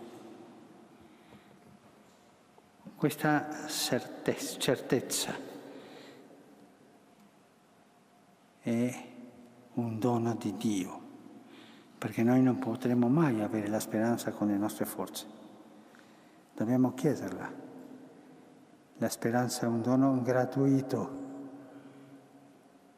questa 2.99 3.69
certezza 3.69 5.33
è 8.61 9.05
un 9.75 9.99
dono 10.01 10.35
di 10.35 10.57
Dio, 10.57 11.01
perché 11.97 12.25
noi 12.25 12.43
non 12.43 12.59
potremo 12.59 13.09
mai 13.09 13.41
avere 13.41 13.69
la 13.69 13.79
speranza 13.79 14.33
con 14.33 14.49
le 14.49 14.57
nostre 14.57 14.85
forze. 14.85 15.38
Dobbiamo 16.59 16.93
chiederla. 16.93 17.53
La 18.97 19.09
speranza 19.09 19.67
è 19.67 19.69
un 19.69 19.81
dono 19.81 20.21
gratuito 20.23 21.27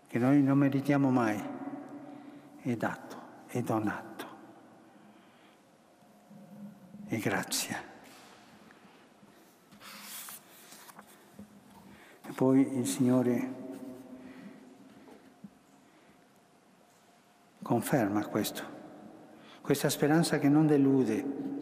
che 0.07 0.19
noi 0.19 0.43
non 0.43 0.57
meritiamo 0.57 1.11
mai. 1.11 1.39
È 2.63 2.75
dato, 2.75 3.17
è 3.49 3.61
donato. 3.61 4.27
E 7.07 7.19
grazie. 7.19 7.77
Poi 12.35 12.79
il 12.79 12.87
Signore 12.87 13.55
conferma 17.61 18.25
questo, 18.25 18.63
questa 19.61 19.91
speranza 19.91 20.39
che 20.39 20.49
non 20.49 20.67
delude. 20.67 21.60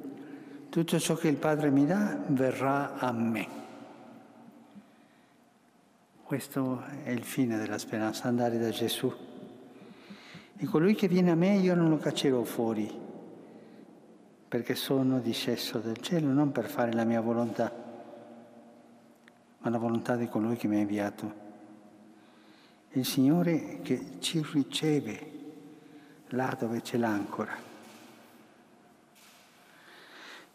Tutto 0.71 0.99
ciò 0.99 1.14
che 1.14 1.29
il 1.29 1.37
Padre 1.37 1.71
mi 1.71 1.87
dà 1.87 2.19
verrà 2.27 2.99
a 2.99 3.11
me. 3.11 3.49
Questo 6.23 6.85
è 7.05 7.11
il 7.11 7.25
fine 7.25 7.57
della 7.57 7.79
speranza, 7.79 8.29
andare 8.29 8.59
da 8.59 8.69
Gesù. 8.69 9.11
E 10.59 10.66
colui 10.66 10.95
che 10.95 11.09
viene 11.09 11.31
a 11.31 11.35
me 11.35 11.57
io 11.57 11.75
non 11.75 11.89
lo 11.89 11.97
caccerò 11.97 12.43
fuori, 12.45 12.87
perché 14.47 14.75
sono 14.75 15.21
disceso 15.21 15.79
dal 15.79 15.97
cielo 16.01 16.29
non 16.33 16.53
per 16.53 16.69
fare 16.69 16.93
la 16.93 17.05
mia 17.05 17.23
volontà, 17.23 17.73
ma 19.61 19.71
la 19.71 19.79
volontà 19.79 20.16
di 20.16 20.29
colui 20.29 20.57
che 20.57 20.69
mi 20.69 20.77
ha 20.77 20.81
inviato. 20.81 21.47
Il 22.91 23.07
Signore 23.07 23.81
che 23.81 24.19
ci 24.19 24.45
riceve 24.53 25.33
là 26.29 26.55
dove 26.59 26.83
c'è 26.83 26.99
l'ancora. 26.99 27.68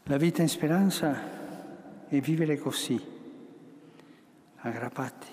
La 0.08 0.18
vita 0.18 0.42
in 0.42 0.50
speranza 0.50 1.18
è 2.10 2.20
vivere 2.20 2.58
così, 2.58 3.02
aggrappati, 4.58 5.28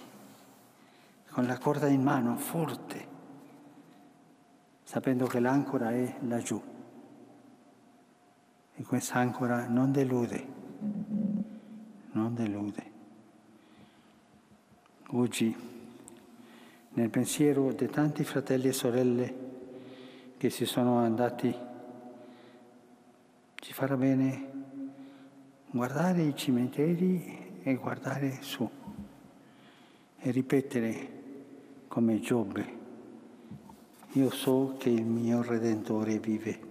con 1.30 1.44
la 1.44 1.58
corda 1.58 1.88
in 1.88 2.00
mano, 2.00 2.36
forte, 2.36 3.08
sapendo 4.84 5.26
che 5.26 5.40
l'ancora 5.40 5.90
è 5.90 6.18
laggiù. 6.20 6.62
E 8.76 8.82
questa 8.84 9.18
ancora 9.18 9.66
non 9.66 9.90
delude, 9.90 10.46
non 12.12 12.32
delude. 12.32 12.90
Oggi, 15.08 15.52
nel 16.90 17.10
pensiero 17.10 17.72
di 17.72 17.88
tanti 17.88 18.22
fratelli 18.22 18.68
e 18.68 18.72
sorelle 18.72 19.34
che 20.36 20.48
si 20.48 20.64
sono 20.64 20.98
andati, 20.98 21.52
ci 23.56 23.72
farà 23.72 23.96
bene 23.96 24.49
guardare 25.70 26.22
i 26.22 26.34
cimiteri 26.34 27.60
e 27.62 27.74
guardare 27.76 28.38
su 28.42 28.68
e 30.18 30.30
ripetere 30.30 31.18
come 31.86 32.20
Giobbe, 32.20 32.78
io 34.12 34.30
so 34.30 34.74
che 34.78 34.90
il 34.90 35.04
mio 35.04 35.42
Redentore 35.42 36.18
vive 36.18 36.68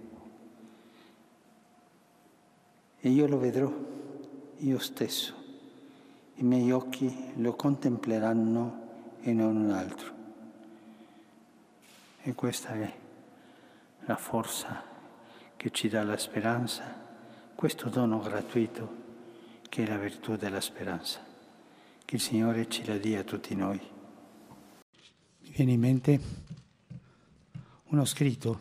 e 3.00 3.08
io 3.08 3.26
lo 3.26 3.38
vedrò 3.38 3.72
io 4.58 4.78
stesso. 4.78 5.34
I 6.34 6.42
miei 6.42 6.70
occhi 6.70 7.32
lo 7.36 7.54
contempleranno 7.54 8.88
e 9.20 9.32
non 9.32 9.56
un 9.56 9.70
altro. 9.70 10.12
E 12.22 12.34
questa 12.34 12.74
è 12.74 12.92
la 14.00 14.16
forza 14.16 14.82
che 15.56 15.70
ci 15.70 15.88
dà 15.88 16.02
la 16.02 16.18
speranza, 16.18 16.99
questo 17.60 17.90
dono 17.90 18.20
gratuito 18.20 18.96
che 19.68 19.84
è 19.84 19.86
la 19.86 19.98
virtù 19.98 20.34
della 20.34 20.62
speranza. 20.62 21.22
Che 22.02 22.14
il 22.14 22.20
Signore 22.22 22.70
ci 22.70 22.86
la 22.86 22.96
dia 22.96 23.20
a 23.20 23.22
tutti 23.22 23.54
noi. 23.54 23.78
Mi 25.40 25.50
viene 25.50 25.72
in 25.72 25.80
mente 25.80 26.20
uno 27.88 28.06
scritto 28.06 28.60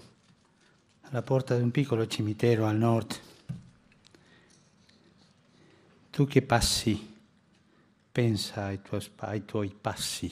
alla 1.03 1.21
porta 1.21 1.55
di 1.55 1.63
un 1.63 1.71
piccolo 1.71 2.05
cimitero 2.07 2.65
al 2.65 2.75
nord 2.75 3.17
tu 6.09 6.25
che 6.25 6.41
passi, 6.41 7.15
pensa 8.11 8.65
ai 8.65 8.81
tuoi, 8.81 9.09
ai 9.19 9.45
tuoi 9.45 9.73
passi 9.79 10.29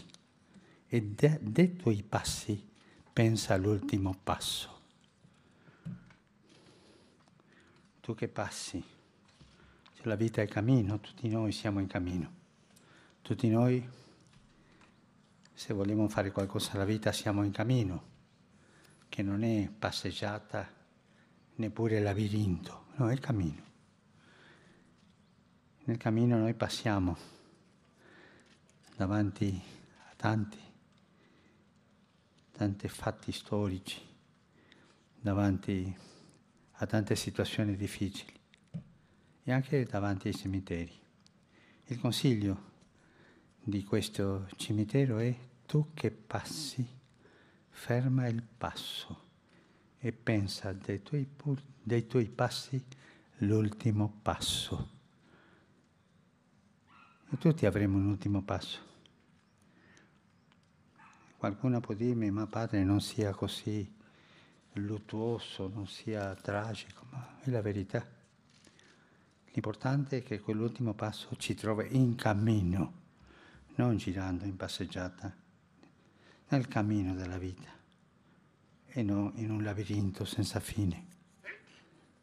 e 0.89 1.01
de, 1.03 1.39
dei 1.41 1.77
tuoi 1.77 2.03
passi 2.03 2.67
pensa 3.13 3.53
all'ultimo 3.53 4.13
passo. 4.21 4.76
Tu 8.07 8.15
che 8.15 8.29
passi, 8.29 8.81
cioè 9.95 10.07
la 10.07 10.15
vita 10.15 10.41
è 10.41 10.47
cammino, 10.47 11.01
tutti 11.01 11.27
noi 11.27 11.51
siamo 11.51 11.81
in 11.81 11.87
cammino. 11.87 12.35
Tutti 13.21 13.49
noi, 13.49 13.85
se 15.51 15.73
vogliamo 15.73 16.07
fare 16.07 16.31
qualcosa 16.31 16.71
alla 16.71 16.85
vita, 16.85 17.11
siamo 17.11 17.43
in 17.43 17.51
cammino, 17.51 18.03
che 19.09 19.21
non 19.21 19.43
è 19.43 19.67
passeggiata 19.67 20.65
neppure 21.55 21.99
labirinto, 21.99 22.85
no, 22.95 23.09
è 23.09 23.11
il 23.11 23.19
cammino. 23.19 23.61
Nel 25.83 25.97
cammino 25.97 26.37
noi 26.37 26.53
passiamo 26.53 27.17
davanti 28.95 29.61
a 30.09 30.13
tanti, 30.15 30.61
tanti 32.53 32.87
fatti 32.87 33.33
storici, 33.33 33.99
davanti 35.19 35.93
a 35.93 36.16
tante 36.85 37.15
situazioni 37.15 37.75
difficili 37.75 38.33
e 39.43 39.51
anche 39.51 39.83
davanti 39.85 40.27
ai 40.27 40.35
cimiteri. 40.35 40.93
Il 41.85 41.99
consiglio 41.99 42.75
di 43.63 43.83
questo 43.83 44.47
cimitero 44.57 45.17
è 45.17 45.35
tu 45.65 45.87
che 45.93 46.11
passi, 46.11 46.85
ferma 47.69 48.27
il 48.27 48.43
passo 48.43 49.25
e 49.99 50.11
pensa 50.11 50.73
dei 50.73 51.01
tuoi, 51.01 51.27
dei 51.81 52.05
tuoi 52.05 52.29
passi 52.29 52.83
l'ultimo 53.37 54.19
passo 54.21 54.95
e 57.29 57.37
tutti 57.37 57.65
avremo 57.65 57.97
un 57.97 58.05
ultimo 58.05 58.41
passo. 58.41 58.85
Qualcuno 61.37 61.79
può 61.79 61.93
dirmi, 61.93 62.31
ma 62.31 62.47
padre 62.47 62.83
non 62.83 63.01
sia 63.01 63.31
così 63.31 63.95
luttuoso, 64.79 65.67
non 65.67 65.87
sia 65.87 66.33
tragico, 66.35 67.05
ma 67.11 67.39
è 67.41 67.49
la 67.49 67.61
verità. 67.61 68.05
L'importante 69.51 70.17
è 70.17 70.23
che 70.23 70.39
quell'ultimo 70.39 70.93
passo 70.93 71.35
ci 71.37 71.55
trovi 71.55 71.95
in 71.95 72.15
cammino, 72.15 72.93
non 73.75 73.97
girando 73.97 74.45
in 74.45 74.55
passeggiata, 74.55 75.35
nel 76.49 76.67
cammino 76.67 77.15
della 77.15 77.37
vita 77.37 77.69
e 78.85 79.03
non 79.03 79.31
in 79.35 79.51
un 79.51 79.63
labirinto 79.63 80.25
senza 80.25 80.59
fine. 80.59 81.05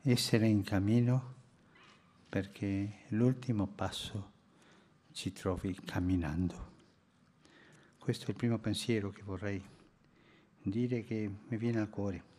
Essere 0.03 0.47
in 0.47 0.63
cammino 0.63 1.35
perché 2.29 3.05
l'ultimo 3.09 3.67
passo 3.67 4.33
ci 5.13 5.33
trovi 5.33 5.75
camminando. 5.85 6.73
Questo 7.99 8.27
è 8.27 8.31
il 8.31 8.37
primo 8.37 8.59
pensiero 8.59 9.11
che 9.11 9.23
vorrei 9.23 9.63
dire 10.63 11.05
che 11.05 11.31
mi 11.47 11.57
viene 11.57 11.81
al 11.81 11.91
cuore. 11.91 12.34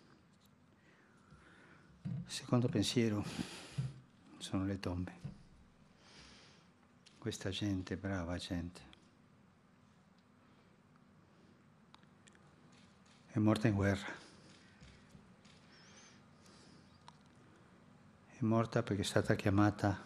Il 2.26 2.32
secondo 2.32 2.68
pensiero 2.68 3.24
sono 4.38 4.66
le 4.66 4.80
tombe. 4.80 5.14
Questa 7.18 7.50
gente, 7.50 7.98
brava 7.98 8.38
gente, 8.38 8.82
è 13.32 13.40
morta 13.40 13.68
in 13.68 13.74
guerra. 13.74 14.08
È 18.38 18.44
morta 18.44 18.84
perché 18.84 19.02
è 19.02 19.06
stata 19.06 19.34
chiamata 19.36 20.04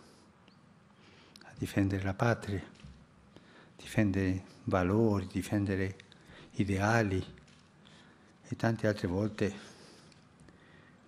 difendere 1.58 2.04
la 2.04 2.14
patria, 2.14 2.64
difendere 3.76 4.44
valori, 4.64 5.28
difendere 5.28 5.98
ideali 6.52 7.24
e 8.44 8.56
tante 8.56 8.88
altre 8.88 9.08
volte 9.08 9.54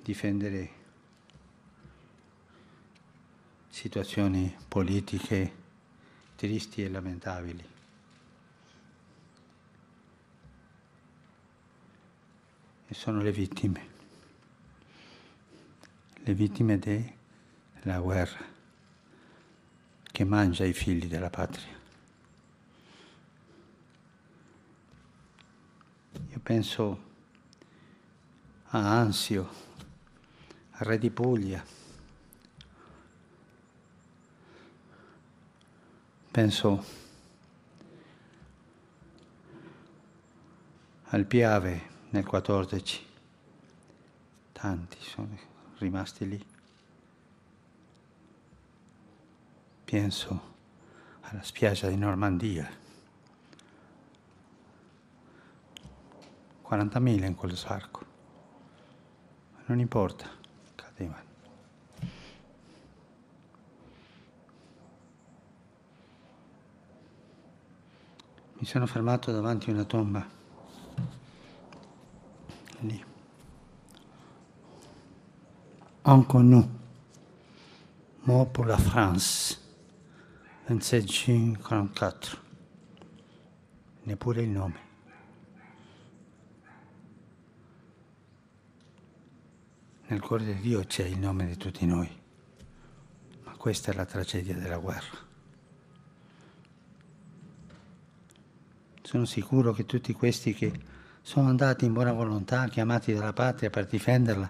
difendere 0.02 0.80
situazioni 3.72 4.56
politiche 4.68 5.56
tristi 6.36 6.84
e 6.84 6.90
lamentabili. 6.90 7.70
E 12.88 12.94
sono 12.94 13.22
le 13.22 13.32
vittime, 13.32 13.88
le 16.16 16.34
vittime 16.34 16.78
della 16.78 18.00
guerra 18.00 18.46
che 20.04 20.24
mangia 20.26 20.66
i 20.66 20.74
figli 20.74 21.08
della 21.08 21.30
patria. 21.30 21.80
Io 26.30 26.40
penso 26.44 27.04
a 28.66 29.00
Ansio, 29.00 29.50
al 30.72 30.86
re 30.86 30.98
di 30.98 31.10
Puglia, 31.10 31.81
penso 36.32 36.84
al 41.04 41.26
Piave 41.26 41.90
nel 42.10 42.26
14, 42.26 43.06
tanti 44.54 44.98
sono 45.02 45.38
rimasti 45.78 46.28
lì. 46.28 46.46
penso 49.92 50.54
alla 51.20 51.44
spiaggia 51.44 51.90
di 51.90 51.98
Normandia. 51.98 52.66
40.000 56.66 57.26
in 57.26 57.36
quel 57.36 57.58
sarco. 57.58 58.06
Non 59.66 59.80
importa, 59.80 60.30
cadevano. 60.76 61.31
Mi 68.62 68.68
sono 68.68 68.86
fermato 68.86 69.32
davanti 69.32 69.72
a 69.72 69.74
una 69.74 69.86
tomba. 69.86 70.24
Lì. 72.82 73.04
Inconnu. 76.06 76.80
Mort 78.20 78.52
pour 78.52 78.68
la 78.68 78.78
France, 78.78 79.58
27 80.68 81.06
giugno 81.06 81.58
44. 81.58 82.38
Neppure 84.04 84.44
il 84.44 84.50
nome. 84.50 84.80
Nel 90.06 90.22
cuore 90.22 90.46
di 90.46 90.60
Dio 90.60 90.84
c'è 90.84 91.06
il 91.06 91.18
nome 91.18 91.48
di 91.48 91.58
tutti 91.58 91.84
noi, 91.88 92.08
ma 93.44 93.58
questa 93.58 93.92
è 93.92 93.96
la 93.96 94.06
tragedia 94.06 94.54
della 94.54 94.78
guerra. 94.78 95.30
Sono 99.12 99.26
sicuro 99.26 99.74
che 99.74 99.86
tutti 99.86 100.14
questi 100.14 100.54
che 100.54 100.72
sono 101.22 101.50
andati 101.50 101.84
in 101.84 101.92
buona 101.92 102.14
volontà, 102.14 102.70
chiamati 102.70 103.12
dalla 103.12 103.34
patria 103.34 103.70
per 103.70 103.86
difenderla, 103.86 104.50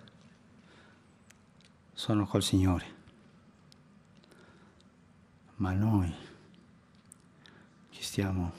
sono 1.92 2.28
col 2.28 2.44
Signore. 2.44 2.86
Ma 5.56 5.72
noi 5.72 6.14
che 7.90 8.04
stiamo 8.04 8.52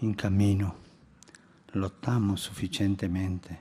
in 0.00 0.14
cammino 0.14 0.78
lottiamo 1.68 2.36
sufficientemente 2.36 3.58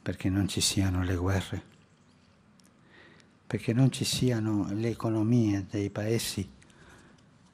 perché 0.00 0.30
non 0.30 0.48
ci 0.48 0.62
siano 0.62 1.02
le 1.02 1.14
guerre, 1.14 1.62
perché 3.46 3.74
non 3.74 3.92
ci 3.92 4.06
siano 4.06 4.72
le 4.72 4.88
economie 4.88 5.66
dei 5.68 5.90
paesi 5.90 6.50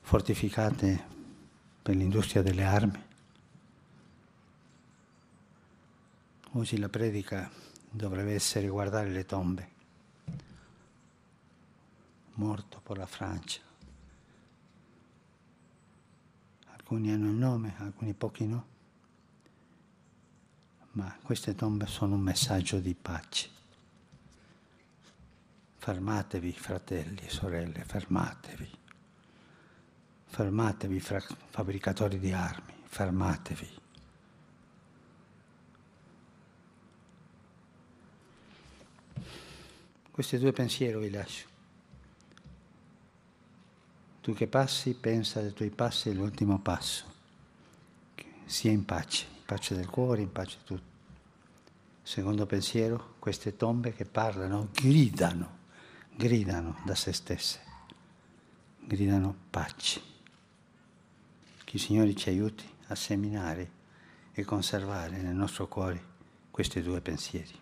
fortificate 0.01 1.17
per 1.89 1.97
l'industria 1.97 2.43
delle 2.43 2.65
armi. 2.65 3.03
Oggi 6.51 6.77
la 6.77 6.91
predica 6.91 7.51
dovrebbe 7.89 8.35
essere 8.35 8.69
guardare 8.69 9.09
le 9.09 9.25
tombe. 9.25 9.69
Morto 12.35 12.79
per 12.83 12.99
la 12.99 13.07
Francia. 13.07 13.63
Alcuni 16.67 17.11
hanno 17.11 17.31
il 17.31 17.37
nome, 17.37 17.77
alcuni 17.79 18.13
pochi 18.13 18.45
no. 18.45 18.67
Ma 20.91 21.17
queste 21.23 21.55
tombe 21.55 21.87
sono 21.87 22.17
un 22.17 22.21
messaggio 22.21 22.81
di 22.81 22.95
pace. 22.95 23.49
Fermatevi, 25.79 26.53
fratelli 26.53 27.21
e 27.21 27.31
sorelle, 27.31 27.83
fermatevi. 27.83 28.78
Fermatevi, 30.39 31.01
fabbricatori 31.01 32.21
di 32.21 32.31
armi, 32.31 32.73
fermatevi. 32.85 33.69
Questi 40.13 40.39
due 40.39 40.53
pensieri 40.53 40.97
vi 40.97 41.11
lascio. 41.11 41.49
Tu 44.21 44.33
che 44.33 44.47
passi, 44.47 44.95
pensa 44.95 45.41
dei 45.41 45.53
tuoi 45.53 45.71
passi 45.71 46.15
l'ultimo 46.15 46.61
passo. 46.61 47.13
Sia 48.45 48.71
in 48.71 48.85
pace, 48.85 49.27
in 49.39 49.45
pace 49.45 49.75
del 49.75 49.91
cuore, 49.91 50.23
in 50.23 50.31
pace 50.31 50.59
di 50.59 50.65
tutto. 50.65 50.91
Secondo 52.03 52.47
pensiero, 52.47 53.17
queste 53.19 53.57
tombe 53.57 53.93
che 53.93 54.05
parlano, 54.05 54.69
gridano, 54.73 55.59
gridano 56.15 56.81
da 56.85 56.95
se 56.95 57.13
stesse, 57.13 57.61
gridano 58.79 59.35
pace. 59.51 60.08
Che 61.69 61.77
il 61.77 61.83
Signore 61.83 62.15
ci 62.15 62.31
aiuti 62.31 62.65
a 62.87 62.95
seminare 62.95 63.71
e 64.33 64.43
conservare 64.43 65.19
nel 65.19 65.35
nostro 65.35 65.69
cuore 65.69 66.03
questi 66.51 66.81
due 66.81 67.03
pensieri. 67.03 67.53